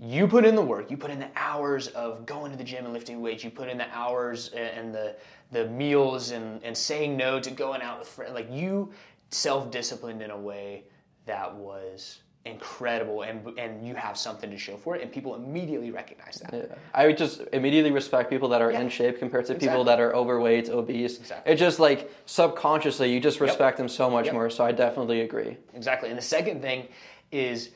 [0.01, 2.85] you put in the work, you put in the hours of going to the gym
[2.85, 5.17] and lifting weights, you put in the hours and the
[5.51, 8.35] the meals and, and saying no to going out with friends.
[8.35, 8.93] Like you
[9.31, 10.85] self-disciplined in a way
[11.27, 15.91] that was incredible and and you have something to show for it and people immediately
[15.93, 16.53] recognize that.
[16.53, 16.75] Yeah.
[16.93, 18.81] I would just immediately respect people that are Yeah.
[18.81, 19.69] in shape compared to Exactly.
[19.69, 21.19] people that are overweight, obese.
[21.19, 21.53] Exactly.
[21.53, 24.35] It's just like subconsciously you just respect them so much Yep.
[24.35, 24.51] more.
[24.51, 25.57] So I definitely agree.
[25.75, 26.09] Exactly.
[26.09, 26.89] And the second thing
[27.31, 27.71] is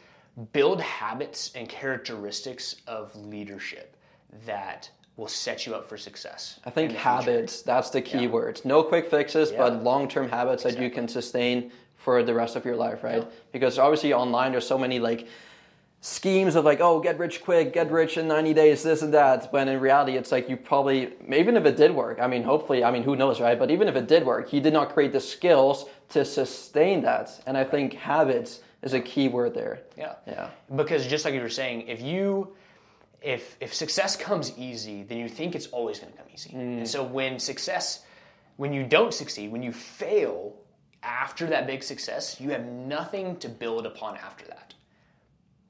[0.52, 3.96] build habits and characteristics of leadership
[4.46, 6.58] that will set you up for success.
[6.66, 7.08] I think in the future.
[7.08, 8.60] habits, that's the key word.
[8.64, 9.58] No quick fixes, Yeah.
[9.58, 11.70] but long term habits that you can sustain
[12.06, 13.26] for the rest of your life, right?
[13.50, 15.26] Because obviously online there's so many like
[16.00, 19.52] schemes of like, oh, get rich quick, get rich in 90 days, this and that.
[19.52, 22.84] When in reality, it's like you probably, even if it did work, I mean, hopefully,
[22.84, 23.58] I mean, who knows, right?
[23.58, 27.42] But even if it did work, you did not create the skills to sustain that.
[27.44, 29.80] And I think habits is a key word there.
[29.98, 30.14] Yeah.
[30.28, 30.50] Yeah.
[30.76, 32.54] Because just like you were saying, if you
[33.20, 36.50] if if success comes easy, then you think it's always going to come easy.
[36.50, 36.78] Mm.
[36.78, 38.04] And so when success
[38.58, 40.54] when you don't succeed, when you fail
[41.06, 44.74] after that big success, you have nothing to build upon after that.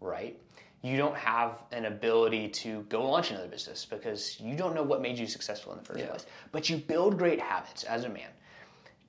[0.01, 0.41] Right?
[0.83, 5.03] You don't have an ability to go launch another business because you don't know what
[5.03, 6.07] made you successful in the first Yeah.
[6.07, 6.27] place.
[6.53, 8.31] But you build great habits as a man.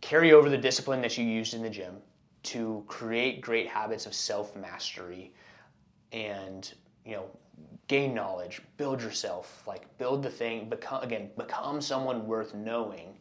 [0.01, 1.97] Carry over the discipline that you used in the gym
[2.43, 5.33] to create great habits of self-mastery
[6.13, 6.73] and
[7.05, 7.25] you know
[7.87, 13.17] gain knowledge build yourself like build the thing become again become someone worth knowing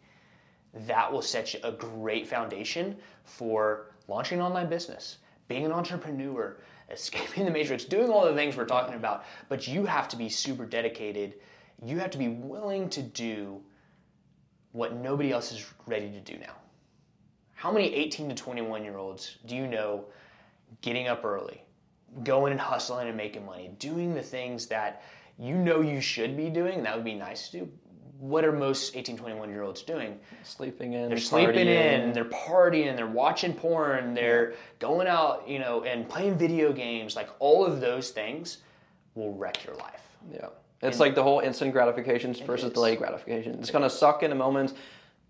[0.87, 6.57] that will set you a great foundation for launching an online business being an entrepreneur
[6.91, 10.29] escaping the matrix doing all the things we're talking about but you have to be
[10.29, 11.35] super dedicated
[11.85, 13.61] you have to be willing to do
[14.73, 16.55] what nobody else is ready to do now
[17.55, 20.05] how many 18 to 21 year olds do you know
[20.83, 21.62] getting up early,
[22.23, 25.03] going and hustling and making money, doing the things that
[25.39, 27.69] you know you should be doing, that would be nice to do?
[28.18, 30.18] What are most 18, 21 year olds doing?
[30.42, 32.05] Sleeping in, They're sleeping partying.
[32.05, 37.14] in, they're partying, they're watching porn, they're going out, you know, and playing video games.
[37.16, 38.59] Like all of those things
[39.14, 40.02] will wreck your life.
[40.33, 40.48] Yeah.
[40.83, 43.55] It's like the whole instant gratifications versus delayed gratification.
[43.59, 44.74] It's gonna suck in a moment,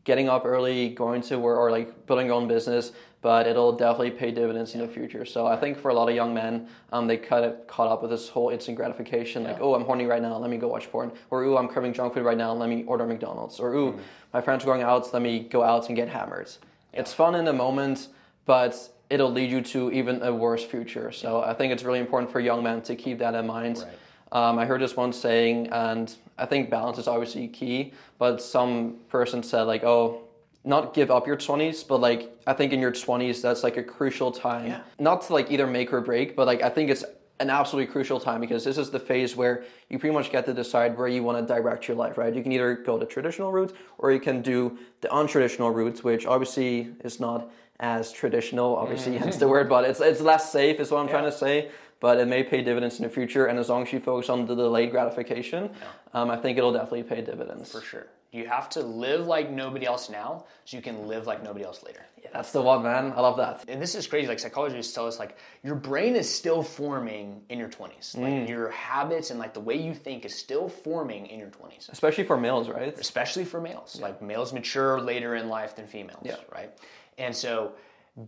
[0.07, 2.93] getting up early, going to work, or like building your own business,
[3.23, 5.25] but it'll definitely pay dividends in the future.
[5.25, 8.03] So I think for a lot of young men, um, they kind of caught up
[8.03, 10.89] with this whole instant gratification, like, oh, I'm horny right now, let me go watch
[10.93, 13.99] porn, or ooh, I'm craving junk food right now, let me order McDonald's, or ooh,
[14.33, 16.51] my friends are going out, let me go out and get hammered.
[16.93, 18.07] It's fun in the moment,
[18.45, 21.11] but it'll lead you to even a worse future.
[21.11, 23.85] So I think it's really important for young men to keep that in mind.
[24.33, 27.93] Um, I heard this one saying, and I think balance is obviously key.
[28.19, 30.23] But some person said like, oh,
[30.65, 33.83] not give up your 20s, but like I think in your 20s that's like a
[33.83, 34.67] crucial time.
[34.67, 34.81] Yeah.
[34.99, 37.05] Not to like either make or break, but like I think it's
[37.39, 40.55] an absolutely crucial time because this is the phase where you pretty much get to
[40.55, 42.35] decide where you want to direct your life, right?
[42.35, 46.27] You can either go the traditional route or you can do the untraditional route, which
[46.27, 50.91] obviously is not as traditional, obviously hence the word, but it's it's less safe is
[50.91, 51.71] what I'm trying to say.
[51.99, 54.47] But it may pay dividends in the future, and as long as you focus on
[54.47, 55.71] the delayed gratification,
[56.13, 57.73] um, I think it'll definitely pay dividends.
[57.73, 58.07] For sure.
[58.33, 61.83] You have to live like nobody else now so you can live like nobody else
[61.83, 62.05] later.
[62.23, 63.13] Yeah, that's the one, man.
[63.17, 63.65] I love that.
[63.67, 64.27] And this is crazy.
[64.27, 68.15] Like psychologists tell us, like your brain is still forming in your twenties.
[68.19, 71.89] Like your habits and like the way you think is still forming in your twenties.
[71.91, 72.99] Especially for males, right?
[72.99, 73.99] Especially for males.
[74.03, 76.21] Like males mature later in life than females.
[76.23, 76.37] Yeah.
[76.53, 76.71] Right.
[77.17, 77.73] And so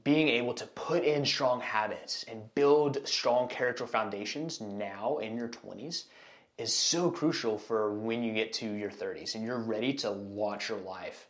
[0.05, 5.49] being able to put in strong habits and build strong character foundations now in your
[5.49, 6.05] twenties
[6.59, 10.69] is so crucial for when you get to your 30s and you're ready to launch
[10.69, 11.29] your life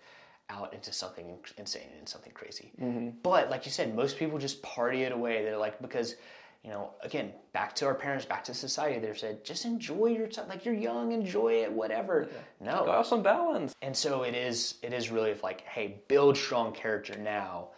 [0.51, 2.73] out into something insane and something crazy.
[2.81, 3.11] Mm-hmm.
[3.23, 5.43] But like you said, most people just party it away.
[5.45, 6.17] They're like because
[6.65, 8.99] you know, again, back to our parents, back to society.
[8.99, 10.49] They said, just enjoy your time.
[10.49, 12.29] Like you're young, enjoy it, whatever.
[12.61, 13.75] No, Go have some balance.
[13.81, 14.75] and so it is.
[14.83, 17.69] It is really like, hey, build strong character now.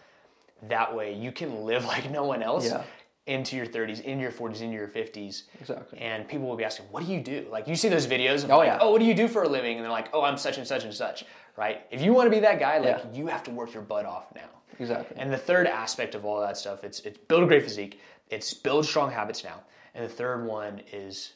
[0.69, 2.83] That way, you can live like no one else Yeah.
[3.27, 5.43] into your 30s, in your 40s, into your 50s.
[5.61, 5.99] Exactly.
[5.99, 8.51] And people will be asking, "What do you do?" Like you see those videos of
[8.51, 8.79] Oh, like, yeah.
[8.81, 10.67] "Oh, what do you do for a living?" And they're like, "Oh, I'm such and
[10.67, 11.25] such and such."
[11.57, 11.83] Right?
[11.91, 13.13] If you want to be that guy, like Yeah.
[13.13, 14.49] you have to work your butt off now.
[14.79, 15.17] Exactly.
[15.19, 18.55] And the third aspect of all that stuff, it's it's build a great physique, it's
[18.55, 19.61] build strong habits now.
[19.95, 21.35] And the third one is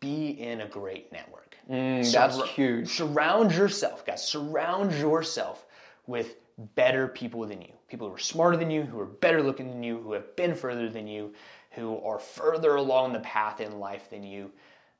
[0.00, 1.56] be in a great network.
[1.70, 2.88] Mm, that's huge.
[2.88, 4.26] Surround yourself, guys.
[4.26, 5.66] Surround yourself
[6.06, 6.36] with
[6.74, 7.72] better people than you.
[7.88, 10.54] People who are smarter than you, who are better looking than you, who have been
[10.54, 11.32] further than you,
[11.72, 14.50] who are further along the path in life than you,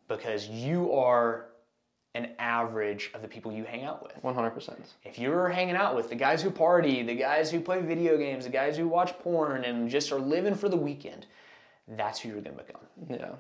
[0.09, 1.47] because you are
[2.15, 4.21] an average of the people you hang out with.
[4.23, 4.77] 100%.
[5.05, 8.45] If you're hanging out with the guys who party, the guys who play video games,
[8.45, 11.27] the guys who watch porn and just are living for the weekend,
[11.87, 12.81] that's who you're going to become.
[13.09, 13.33] Yeah.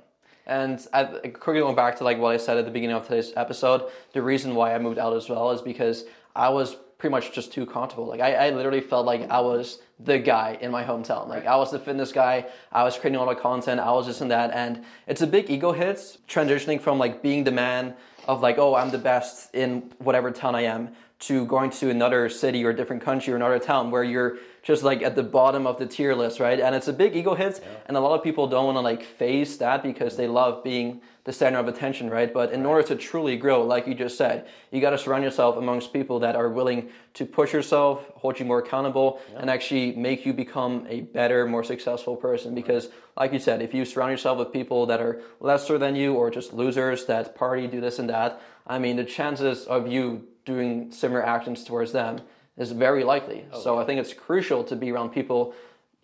[0.46, 3.33] And I, quickly going back to like what I said at the beginning of today's
[3.37, 6.04] episode, the reason why I moved out as well is because
[6.35, 8.07] I was pretty much just too comfortable.
[8.07, 11.29] Like I, I literally felt like I was the guy in my hometown.
[11.29, 12.47] Like I was the fitness guy.
[12.71, 13.81] I was creating all the content.
[13.81, 14.51] I was this and that.
[14.53, 15.97] And it's a big ego hit
[16.29, 17.95] transitioning from like being the man
[18.29, 22.29] of like, oh, I'm the best in whatever town I am to going to another
[22.29, 25.66] city or a different country or another town where you're just like at the bottom
[25.66, 26.61] of the tier list, right?
[26.61, 29.03] And it's a big ego hit, and a lot of people don't want to like
[29.03, 32.33] face that because they love being the center of attention, right?
[32.33, 35.57] But in order to truly grow, like you just said, you got to surround yourself
[35.57, 40.25] amongst people that are willing to push yourself, hold you more accountable, and actually make
[40.25, 42.55] you become a better, more successful person.
[42.55, 46.14] Because, like you said, if you surround yourself with people that are lesser than you
[46.14, 50.27] or just losers that party, do this and that, I mean, the chances of you
[50.44, 52.23] doing similar actions towards them
[52.61, 53.44] is very likely.
[53.62, 55.55] so I think it's crucial to be around people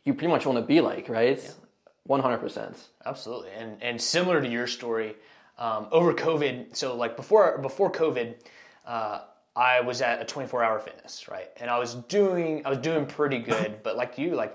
[0.06, 1.54] you pretty much want to be like, right?
[2.04, 2.78] One hundred percent.
[3.04, 5.16] Absolutely, and and similar to your story,
[5.58, 6.76] um, over COVID.
[6.76, 8.34] So like before before COVID,
[8.86, 9.22] uh,
[9.56, 11.48] I was at a 24 hour fitness, right?
[11.56, 14.54] And I was doing I was doing pretty good, but like you, like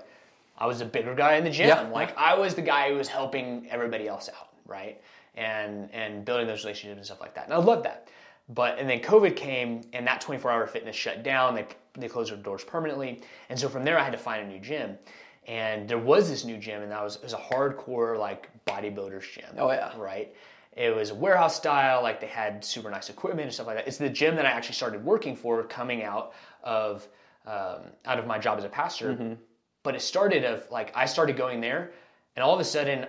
[0.56, 1.68] I was a bigger guy in the gym.
[1.68, 1.82] Yeah.
[1.82, 5.00] Like I was the guy who was helping everybody else out, right?
[5.34, 7.44] And and building those relationships and stuff like that.
[7.44, 8.08] And I love that.
[8.48, 11.54] But and then COVID came and that 24 hour fitness shut down.
[11.54, 13.20] They they closed their doors permanently.
[13.48, 14.98] And so from there I had to find a new gym.
[15.46, 19.32] And there was this new gym and that was it was a hardcore like bodybuilders
[19.32, 19.54] gym.
[19.58, 19.92] Oh, yeah.
[19.96, 20.34] Right.
[20.74, 23.86] It was a warehouse style, like they had super nice equipment and stuff like that.
[23.86, 27.06] It's the gym that I actually started working for coming out of
[27.44, 29.12] um, out of my job as a pastor.
[29.12, 29.34] Mm-hmm.
[29.82, 31.92] But it started of like I started going there,
[32.36, 33.06] and all of a sudden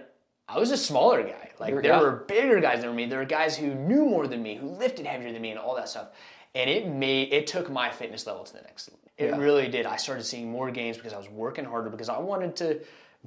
[0.49, 1.51] I was a smaller guy.
[1.59, 2.01] Like there yeah.
[2.01, 3.05] were bigger guys than me.
[3.05, 5.75] There were guys who knew more than me, who lifted heavier than me, and all
[5.75, 6.09] that stuff.
[6.55, 8.89] And it made it took my fitness level to the next.
[8.89, 8.99] level.
[9.17, 9.37] It Yeah.
[9.37, 9.85] really did.
[9.85, 12.81] I started seeing more gains because I was working harder because I wanted to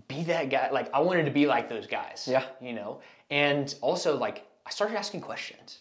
[0.08, 0.70] be that guy.
[0.70, 2.26] Like I wanted to be like those guys.
[2.30, 2.44] Yeah.
[2.60, 5.78] You know, and also like I started asking questions.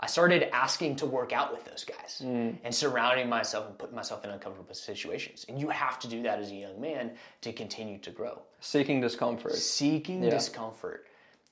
[0.00, 2.58] I started asking to work out with those guys Mm.
[2.62, 5.46] and surrounding myself and putting myself in uncomfortable situations.
[5.48, 9.00] And you have to do that as a young man to continue to grow Seeking
[9.00, 9.54] discomfort.
[9.54, 10.30] seeking Yeah.
[10.30, 11.06] discomfort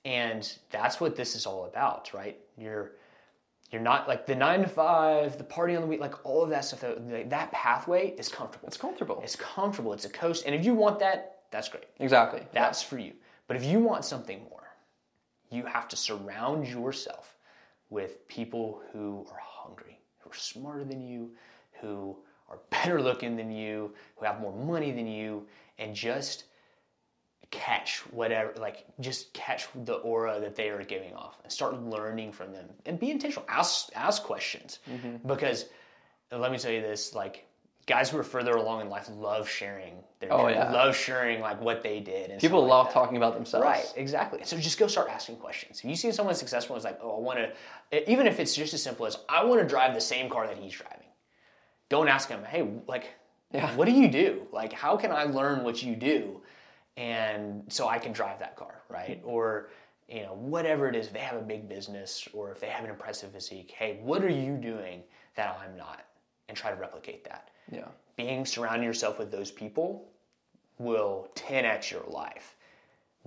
[0.04, 2.92] and that's what this is all about right you're
[3.72, 6.50] you're not like the nine to five the party on the week like all of
[6.50, 8.68] that stuff that, like, that pathway is comfortable.
[8.68, 9.20] It's comfortable.
[9.22, 9.92] it's comfortable.
[9.92, 10.44] It's a coast.
[10.46, 11.84] And if you want that that's great.
[11.98, 12.42] Exactly.
[12.52, 13.12] that's for you.
[13.48, 14.68] But if you want something more
[15.50, 17.36] you have to surround yourself
[17.90, 21.30] with people who are hungry who are smarter than you
[21.80, 22.16] who
[22.48, 25.46] are better looking than you who have more money than you
[25.78, 26.44] and just
[27.52, 32.32] catch whatever, like just catch the aura that they are giving off and start learning
[32.32, 33.46] from them and be intentional.
[33.48, 35.26] Ask ask questions mm-hmm.
[35.28, 35.66] because
[36.32, 37.46] let me tell you this, like
[37.86, 40.70] guys who are further along in life love sharing their Oh, yeah.
[40.72, 42.30] love sharing like what they did.
[42.30, 43.64] And People stuff like love talking about themselves.
[43.64, 44.40] Right, exactly.
[44.44, 45.78] So just go start asking questions.
[45.80, 47.38] If you see someone successful, it's like, oh, I want
[47.90, 50.46] to, even if it's just as simple as I want to drive the same car
[50.46, 51.08] that he's driving.
[51.88, 53.10] Don't ask him, hey, like,
[53.52, 53.74] Yeah.
[53.76, 54.46] what do you do?
[54.52, 56.40] Like, how can I learn what you do,
[56.96, 59.20] and so I can drive that car, right?
[59.24, 59.70] Or
[60.08, 62.84] you know, whatever it is, if they have a big business or if they have
[62.84, 65.02] an impressive physique, hey, what are you doing
[65.36, 66.04] that I'm not?
[66.48, 67.86] And try to replicate that Yeah.
[68.16, 70.06] being surrounding yourself with those people
[70.78, 72.56] will 10x your life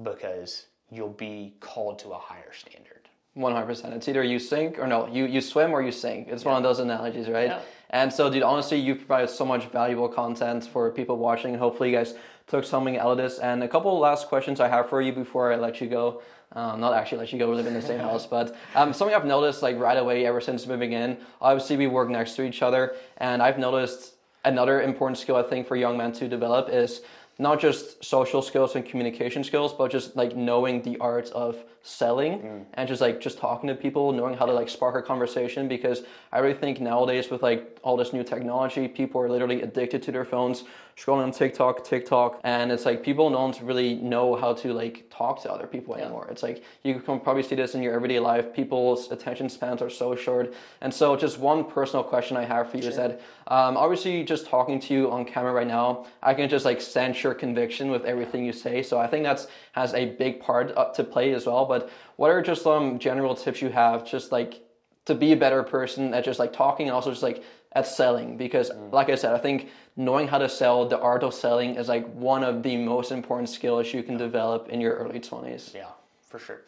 [0.03, 3.09] because you'll be called to a higher standard.
[3.33, 3.93] One hundred percent.
[3.93, 6.29] It's either you sink or no, you you swim or you sink.
[6.29, 7.47] It's one of those analogies, right?
[7.49, 7.59] Yeah.
[7.89, 11.53] And so, dude, honestly, you provided so much valuable content for people watching.
[11.55, 12.13] Hopefully, you guys
[12.47, 13.39] took something out of this.
[13.39, 16.21] And a couple last questions I have for you before I let you go.
[16.51, 17.49] Um, not actually let you go.
[17.49, 20.39] We live in the same house, but um, something I've noticed like right away ever
[20.39, 21.17] since moving in.
[21.41, 24.13] Obviously, we work next to each other, and I've noticed
[24.45, 27.01] another important skill I think for young men to develop is
[27.37, 32.65] not just social skills and communication skills, but just like knowing the art of selling
[32.75, 35.67] and just like just talking to people, knowing how to like spark a conversation.
[35.67, 40.01] Because I really think nowadays with like all this new technology, people are literally addicted
[40.03, 40.63] to their phones,
[40.97, 45.41] scrolling on TikTok, TikTok, and it's like people don't really know how to like talk
[45.41, 46.27] to other people anymore.
[46.31, 48.53] It's like you can probably see this in your everyday life.
[48.53, 52.77] People's attention spans are so short, and so just one personal question I have for
[52.77, 56.47] you is that um, obviously just talking to you on camera right now, I can
[56.47, 58.81] just like sense your conviction with everything you say.
[58.81, 61.65] So I think that's has a big part up to play as well.
[61.65, 64.61] But what are just some general tips you have, just like
[65.05, 68.37] to be a better person at just like talking and also just like at selling?
[68.37, 71.87] Because like I said, I think knowing how to sell, the art of selling, is
[71.87, 75.71] like one of the most important skills you can develop in your early twenties.
[75.73, 75.89] Yeah,
[76.27, 76.61] for sure.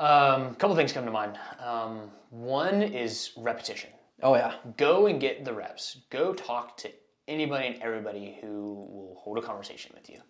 [0.00, 1.38] Um, a couple things come to mind.
[1.64, 3.90] Um, one is repetition.
[4.22, 5.98] Oh yeah, Go and get the reps.
[6.10, 6.90] Go talk to
[7.26, 10.20] anybody and everybody who will hold a conversation with you,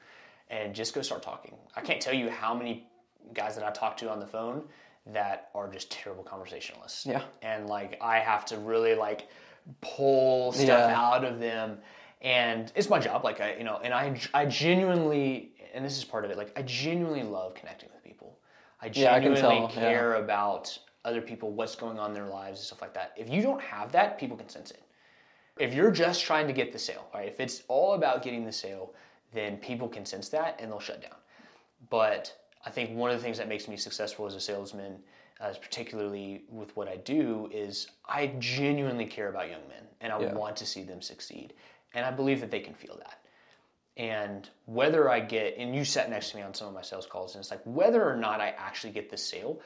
[0.50, 1.54] and just go start talking.
[1.76, 2.86] I can't tell you how many
[3.34, 4.62] guys that I talk to on the phone
[5.06, 7.06] that are just terrible conversationalists.
[7.06, 7.22] Yeah.
[7.42, 9.28] and like I have to really like
[9.80, 11.00] pull stuff Yeah.
[11.00, 11.78] out of them,
[12.20, 13.24] and it's my job.
[13.24, 16.36] Like I, you know, and I, I genuinely, and this is part of it.
[16.36, 18.38] Like I genuinely love connecting with people.
[18.80, 19.90] I Yeah, I can genuinely tell, yeah.
[19.90, 23.12] care about other people, what's going on in their lives, and stuff like that.
[23.16, 24.82] If you don't have that, people can sense it.
[25.58, 27.26] If you're just trying to get the sale, right?
[27.26, 28.94] If it's all about getting the sale,
[29.32, 31.16] then people can sense that and they'll shut down.
[31.90, 32.32] But
[32.64, 34.98] I think one of the things that makes me successful as a salesman,
[35.40, 40.20] uh, particularly with what I do, is I genuinely care about young men and I
[40.20, 40.32] Yeah.
[40.34, 41.54] want to see them succeed.
[41.94, 43.18] And I believe that they can feel that.
[43.96, 47.06] And whether I get, and you sat next to me on some of my sales
[47.06, 49.60] calls, and it's like whether or not I actually get the sale,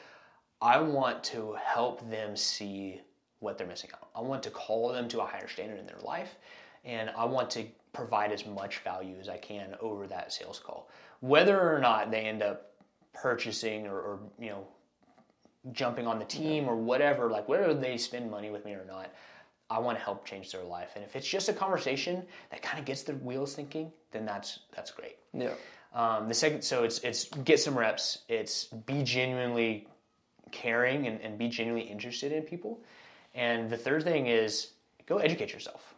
[0.61, 3.01] I want to help them see
[3.41, 4.09] what they're missing out.
[4.15, 6.37] I want to call them to a higher standard in their life,
[6.85, 10.89] and I want to provide as much value as I can over that sales call.
[11.21, 12.73] Whether or not they end up
[13.13, 14.67] purchasing or, or you know
[15.73, 19.13] jumping on the team or whatever, like whether they spend money with me or not,
[19.70, 20.90] I want to help change their life.
[20.96, 24.61] And if it's just a conversation that kind of gets their wheels thinking, then that's
[24.75, 25.16] that's great.
[25.33, 25.55] yeah,
[25.94, 28.18] Um, the second, so it's it's get some reps.
[28.29, 29.88] It's be genuinely
[30.51, 32.81] caring and, and be genuinely interested in people.
[33.35, 34.72] And the third thing is
[35.07, 35.94] go educate yourself.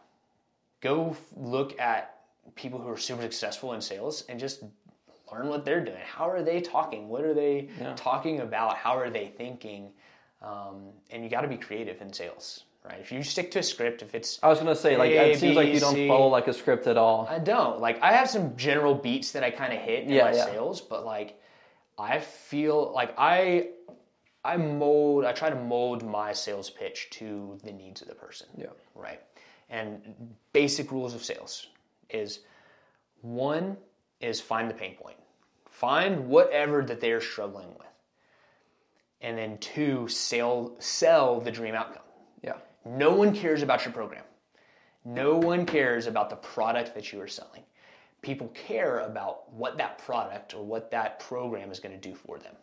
[0.81, 2.19] Go look at
[2.55, 4.63] people who are super successful in sales and just
[5.31, 5.97] learn what they're doing.
[6.05, 7.09] How are they talking?
[7.09, 8.77] What are they talking about?
[8.77, 9.89] How are they thinking?
[10.41, 12.99] Um, and you got to be creative in sales, right?
[12.99, 15.39] If you stick to a script, if it's I was gonna say like A, it
[15.39, 16.07] seems like you don't C.
[16.07, 17.27] follow like a script at all.
[17.29, 17.79] I don't.
[17.79, 20.45] Like I have some general beats that I kind of hit in Yeah, my yeah.
[20.45, 21.39] sales, but like
[21.97, 23.69] I feel like I
[24.43, 28.47] I mold I try to mold my sales pitch to the needs of the person.
[28.57, 28.67] Yeah.
[28.93, 29.21] Right.
[29.69, 31.67] And basic rules of sales
[32.09, 32.39] is
[33.21, 33.77] one
[34.21, 35.17] is find the pain point.
[35.69, 37.87] Find whatever that they're struggling with.
[39.21, 42.03] And then two, sell sell the dream outcome.
[42.85, 44.23] No one cares about your program.
[45.03, 47.63] No one cares about the product that you are selling.
[48.21, 52.37] People care about what that product or what that program is going to do for
[52.39, 52.55] them.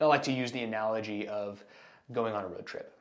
[0.00, 1.64] I like to use the analogy of
[2.12, 2.92] going on a road trip.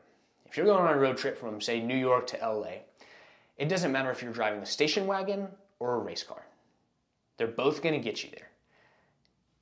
[0.45, 2.83] If you're going on a road trip from, say, New York to LA,
[3.57, 5.47] it doesn't matter if you're driving a station wagon
[5.79, 6.45] or a race car.
[7.37, 8.49] They're both going to get you there.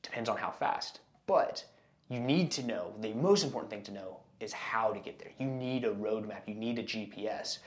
[0.02, 1.00] Depends on how fast.
[1.28, 1.64] But
[2.10, 5.32] you need to know, the most important thing to know is how to get there.
[5.40, 7.60] You need a roadmap, you need a GPS,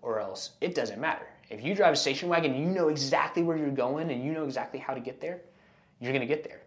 [0.00, 1.26] or else it doesn't matter.
[1.50, 4.44] If you drive a station wagon, you know exactly where you're going and you know
[4.44, 5.40] exactly how to get there,
[6.00, 6.60] you're going to get there.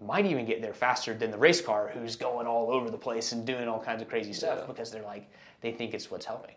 [0.00, 3.32] Might even get there faster than the race car who's going all over the place
[3.32, 4.66] and doing all kinds of crazy stuff Yeah.
[4.66, 5.28] because they're like,
[5.60, 6.54] they think it's what's helping.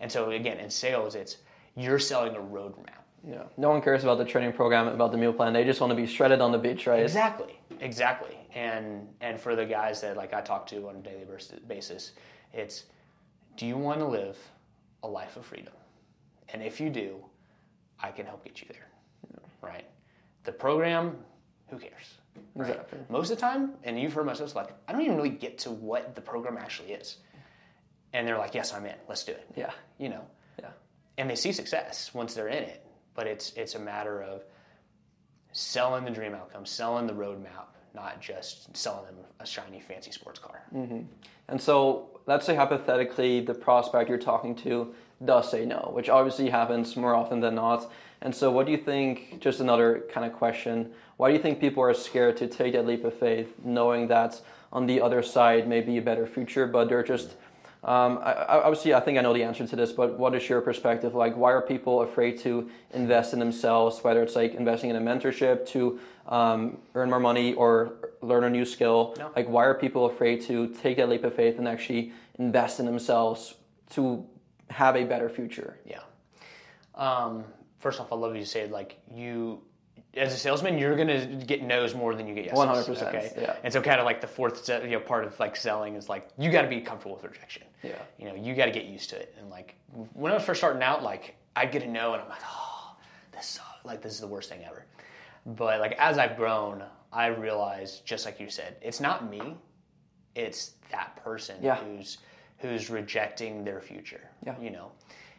[0.00, 1.38] And so, again, in sales, it's
[1.74, 2.98] you're selling a roadmap.
[3.26, 3.44] Yeah.
[3.56, 5.52] No one cares about the training program, about the meal plan.
[5.52, 7.00] They just want to be shredded on the beach, right?
[7.02, 8.36] Exactly, exactly.
[8.54, 11.26] And and for the guys that like I talk to on a daily
[11.68, 12.12] basis,
[12.52, 12.84] it's
[13.56, 14.38] do you want to live
[15.02, 15.74] a life of freedom?
[16.48, 17.16] And if you do,
[18.00, 18.86] I can help get you there.
[19.60, 19.86] Right?
[20.44, 21.16] The program,
[21.68, 22.18] who cares?
[22.54, 22.70] Right?
[22.70, 22.98] Exactly.
[23.08, 25.70] Most of the time, and you've heard myself like, I don't even really get to
[25.70, 27.18] what the program actually is.
[28.12, 28.96] And they're like, yes, I'm in.
[29.08, 29.46] Let's do it.
[29.56, 29.70] Yeah.
[29.98, 30.24] You know,
[30.58, 30.70] Yeah.
[31.18, 32.84] and they see success once they're in it.
[33.14, 34.44] But it's it's a matter of
[35.52, 40.38] selling the dream outcome, selling the roadmap, not just selling them a shiny, fancy sports
[40.38, 40.62] car.
[40.74, 41.02] Mm-hmm.
[41.48, 44.94] And so, let's say hypothetically, the prospect you're talking to
[45.24, 47.90] does say no, which obviously happens more often than not.
[48.20, 49.40] And so, what do you think?
[49.40, 52.86] Just another kind of question: Why do you think people are scared to take that
[52.86, 54.40] leap of faith, knowing that
[54.72, 57.34] on the other side may be a better future, but they're just
[57.84, 60.60] um, I, obviously, I think I know the answer to this, but what is your
[60.60, 61.16] perspective?
[61.16, 65.00] Like, why are people afraid to invest in themselves, whether it's like investing in a
[65.00, 69.16] mentorship to um, earn more money or learn a new skill?
[69.18, 69.32] No.
[69.34, 72.86] Like, why are people afraid to take that leap of faith and actually invest in
[72.86, 73.54] themselves
[73.90, 74.24] to
[74.70, 75.80] have a better future?
[75.84, 76.02] Yeah.
[76.94, 77.44] Um,
[77.80, 79.60] first off, I love you said like you.
[80.14, 82.58] As a salesman, you're gonna get no's more than you get yeses.
[82.58, 83.32] 100%, Okay.
[83.40, 83.56] yeah.
[83.64, 86.28] And so, kind of like the fourth, you know, part of like selling is like
[86.38, 87.62] you got to be comfortable with rejection.
[87.82, 87.92] Yeah.
[88.18, 89.34] You know, you got to get used to it.
[89.40, 89.74] And like
[90.12, 92.94] when I was first starting out, like I'd get a no, and I'm like, oh,
[93.32, 93.84] this sucks.
[93.84, 94.84] like this is the worst thing ever.
[95.46, 99.56] But like as I've grown, I realized, just like you said, it's not me,
[100.34, 101.76] it's that person Yeah.
[101.76, 102.18] who's
[102.58, 104.28] who's rejecting their future.
[104.46, 104.54] Yeah.
[104.60, 104.92] You know,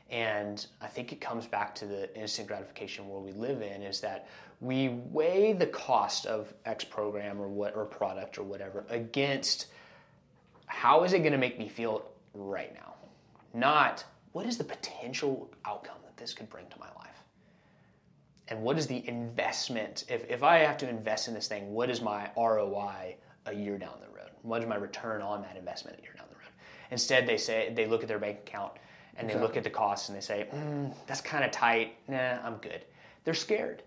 [0.09, 3.99] and I think it comes back to the instant gratification world we live in is
[4.01, 4.27] that
[4.61, 9.67] we weigh the cost of X program or what or product or whatever against
[10.65, 12.93] how is it going to make me feel right now?
[13.53, 17.23] Not what is the potential outcome that this could bring to my life?
[18.49, 20.05] And what is the investment?
[20.09, 23.77] If, if I have to invest in this thing, what is my ROI a year
[23.77, 24.29] down the road?
[24.41, 26.51] What is my return on that investment a year down the road?
[26.91, 28.73] Instead, they say they look at their bank account
[29.17, 31.97] and they look at the costs and they say, mm, "That's kind of tight.
[32.07, 32.85] Nah, I'm good."
[33.23, 33.83] They're scared.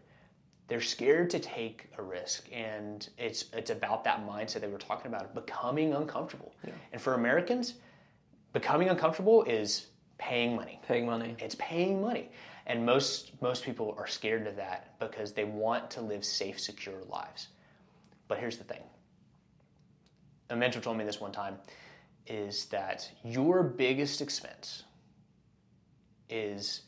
[0.68, 4.78] They're scared to take a risk, and it's it's about that mindset that we were
[4.78, 6.52] talking about, becoming uncomfortable.
[6.92, 7.74] And for Americans,
[8.52, 9.86] becoming uncomfortable is
[10.18, 10.80] paying money.
[10.86, 11.36] Paying money.
[11.38, 12.30] It's paying money.
[12.66, 17.02] And most most people are scared of that because they want to live safe, secure
[17.08, 17.48] lives.
[18.28, 18.82] But here's the thing.
[20.50, 21.58] A mentor told me this one time
[22.26, 24.84] is that your biggest expense
[26.28, 26.82] is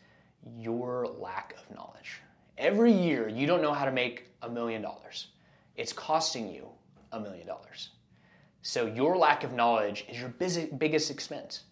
[0.57, 2.21] your lack of knowledge.
[2.57, 5.29] Every year you don't know how to make a million dollars.
[5.77, 6.67] It's costing you
[7.13, 7.91] a million dollars.
[8.63, 11.65] So your lack of knowledge is your busy, biggest expense.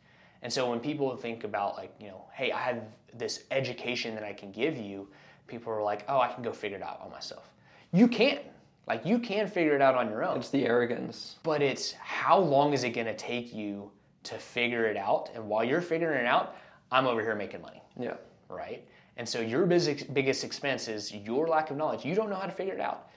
[0.43, 2.83] And so when people think about like, you know, hey, I have
[3.15, 5.09] this education that I can give you,
[5.47, 7.51] people are like, oh, I can go figure it out on myself.
[7.93, 8.39] You can.
[8.87, 10.39] Like you can figure it out on your own.
[10.39, 11.37] It's the arrogance.
[11.43, 13.91] But it's how long is it going to take you
[14.25, 15.31] to figure it out?
[15.35, 16.57] And while you're figuring it out,
[16.91, 18.15] I'm over here making money, Yeah.
[18.49, 18.87] right?
[19.17, 22.05] And so your biggest expense is your lack of knowledge.
[22.05, 23.09] You don't know how to figure it out.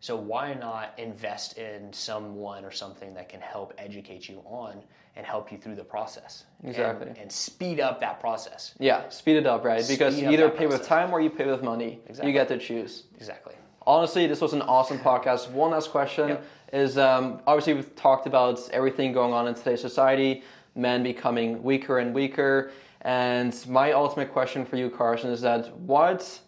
[0.00, 4.82] So why not invest in someone or something that can help educate you on
[5.16, 6.44] and help you through the process?
[6.60, 7.12] And- Exactly.
[7.18, 8.74] And, speed up that process.
[8.78, 9.84] Yeah, speed it up, right?
[9.88, 12.00] Because you either pay with time or you pay with money.
[12.08, 12.30] Exactly.
[12.30, 13.04] You get to choose.
[13.16, 13.54] Exactly.
[13.86, 15.50] Honestly, this was an awesome podcast.
[15.52, 16.44] One last question Yep.
[16.72, 20.42] is um, obviously we've talked about everything going on in today's society,
[20.74, 22.70] men becoming weaker and weaker.
[23.02, 26.40] And my ultimate question for you, Carson, is that what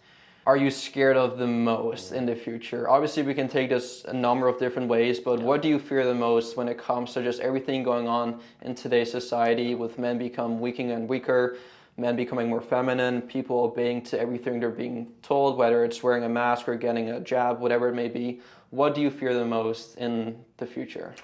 [0.47, 2.89] are you scared of the most in the future?
[2.89, 6.07] Obviously, we can take this a number of different ways, but what do you fear
[6.07, 10.19] the most when it comes to just everything going on in today's society with men
[10.19, 11.59] become weaker and weaker?
[11.99, 16.29] men becoming more feminine, people obeying to everything they're being told, whether it's wearing a
[16.29, 18.41] mask or getting a jab, whatever it may be.
[18.71, 21.15] What do you fear the most in the future?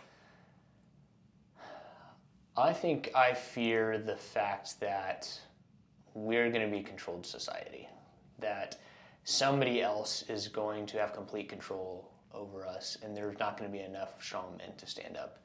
[2.57, 5.28] I think I fear the fact that
[6.14, 7.88] we're going to be controlled society,
[8.38, 8.78] that
[9.24, 13.76] somebody else is going to have complete control over us, and there's not going to
[13.76, 15.40] be enough strong men to stand up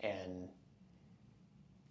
[0.00, 0.48] and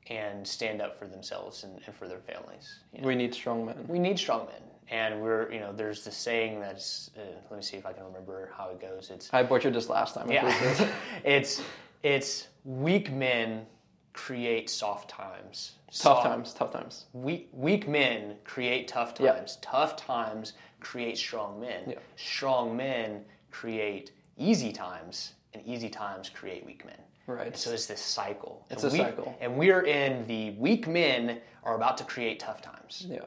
[0.08, 2.82] and stand up for themselves and, and for their families.
[2.92, 3.08] you know?
[3.08, 3.86] We need strong men.
[3.88, 7.64] we need strong men, and we're you know there's this saying that's uh, let me
[7.64, 9.12] see if I can remember how it goes.
[9.12, 10.32] It's I butchered this last time.
[10.32, 10.90] Yeah.
[11.24, 11.62] it's
[12.02, 13.66] it's weak men
[14.14, 15.74] create soft times.
[15.88, 17.06] tough Soft- times, tough times.
[17.14, 19.34] Weak weak men create tough Yeah.
[19.34, 19.58] times.
[19.62, 21.84] Tough times create strong men.
[21.88, 22.00] Yeah.
[22.16, 26.98] Strong men create easy times, and easy times create weak men.
[27.28, 27.56] Right.
[27.56, 28.66] So it's this cycle.
[28.70, 29.38] It's And a we- cycle.
[29.40, 33.06] And we're in the weak men are about to create tough times.
[33.08, 33.20] Yeah.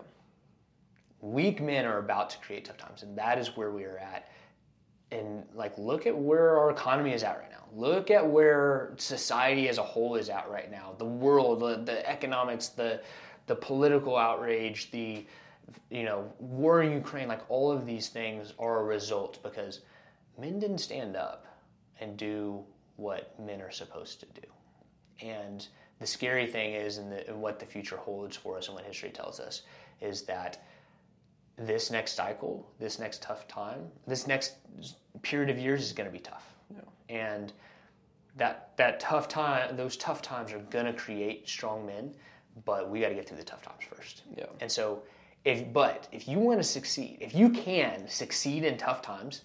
[1.20, 4.28] Weak men are about to create tough times, and that is where we are at.
[5.12, 7.64] And like, look at where our economy is at right now.
[7.72, 10.94] Look at where society as a whole is at right now.
[10.98, 13.02] The world, the, the economics, the
[13.46, 15.24] the political outrage, the
[15.90, 17.28] you know war in Ukraine.
[17.28, 19.80] Like all of these things are a result because
[20.38, 21.46] men didn't stand up
[22.00, 22.64] and do
[22.96, 24.46] what men are supposed to do.
[25.20, 25.66] And
[25.98, 29.40] the scary thing is, and, what the future holds for us, and what history tells
[29.40, 29.62] us,
[30.00, 30.62] is that
[31.58, 34.56] this next cycle, this next tough time, this next
[35.22, 36.54] period of years is going to be tough.
[37.08, 37.52] And
[38.36, 42.14] that that tough time, those tough times are going to create strong men,
[42.64, 44.22] but we got to get through the tough times first.
[44.36, 44.44] Yeah.
[44.60, 45.02] And so,
[45.44, 49.42] if but if you want to succeed, if you can succeed in tough times,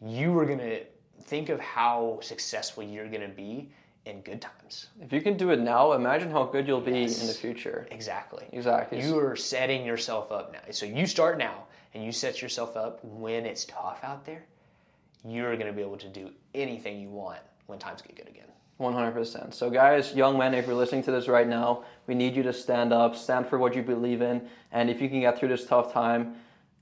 [0.00, 0.84] you are going to
[1.22, 3.70] think of how successful you're going to be
[4.08, 4.88] in good times.
[5.00, 7.20] If you can do it now, imagine how good you'll be Yes.
[7.20, 7.86] in the future.
[7.90, 8.46] Exactly.
[8.52, 9.00] Exactly.
[9.00, 10.60] You are setting yourself up now.
[10.70, 14.44] So you start now and you set yourself up when it's tough out there,
[15.24, 18.44] you're going to be able to do anything you want when times get good again.
[18.80, 19.52] 100%.
[19.52, 22.52] So, guys, young men, if you're listening to this right now, we need you to
[22.52, 24.48] stand up, stand for what you believe in.
[24.70, 26.36] And if you can get through this tough time,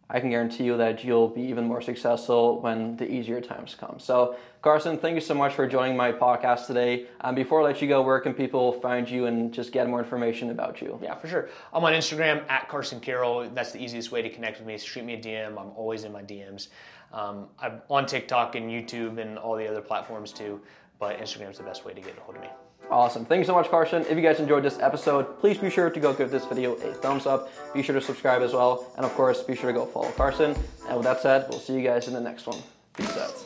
[0.09, 3.99] I can guarantee you that you'll be even more successful when the easier times come.
[3.99, 7.07] So, Carson, thank you so much for joining my podcast today.
[7.23, 9.99] Um, before I let you go, where can people find you and just get more
[9.99, 10.99] information about you?
[11.03, 11.49] Yeah, for sure.
[11.73, 13.49] I'm on Instagram at Carson Carroll.
[13.53, 14.79] That's the easiest way to connect with me.
[14.79, 15.61] Shoot me a DM.
[15.61, 16.69] I'm always in my DMs.
[17.13, 20.61] Um, I'm on TikTok and YouTube and all the other platforms too,
[21.01, 22.49] but Instagram's the best way to get a hold of me.
[22.91, 23.25] Awesome.
[23.25, 24.03] Thank you so much, Carson.
[24.03, 26.95] If you guys enjoyed this episode, please be sure to go give this video a
[26.95, 27.51] thumbs up.
[27.75, 28.93] Be sure to subscribe as well.
[28.97, 30.55] And of course, be sure to go follow Carson.
[30.89, 32.59] And with that said, we'll see you guys in the next one.
[32.97, 33.45] Peace out.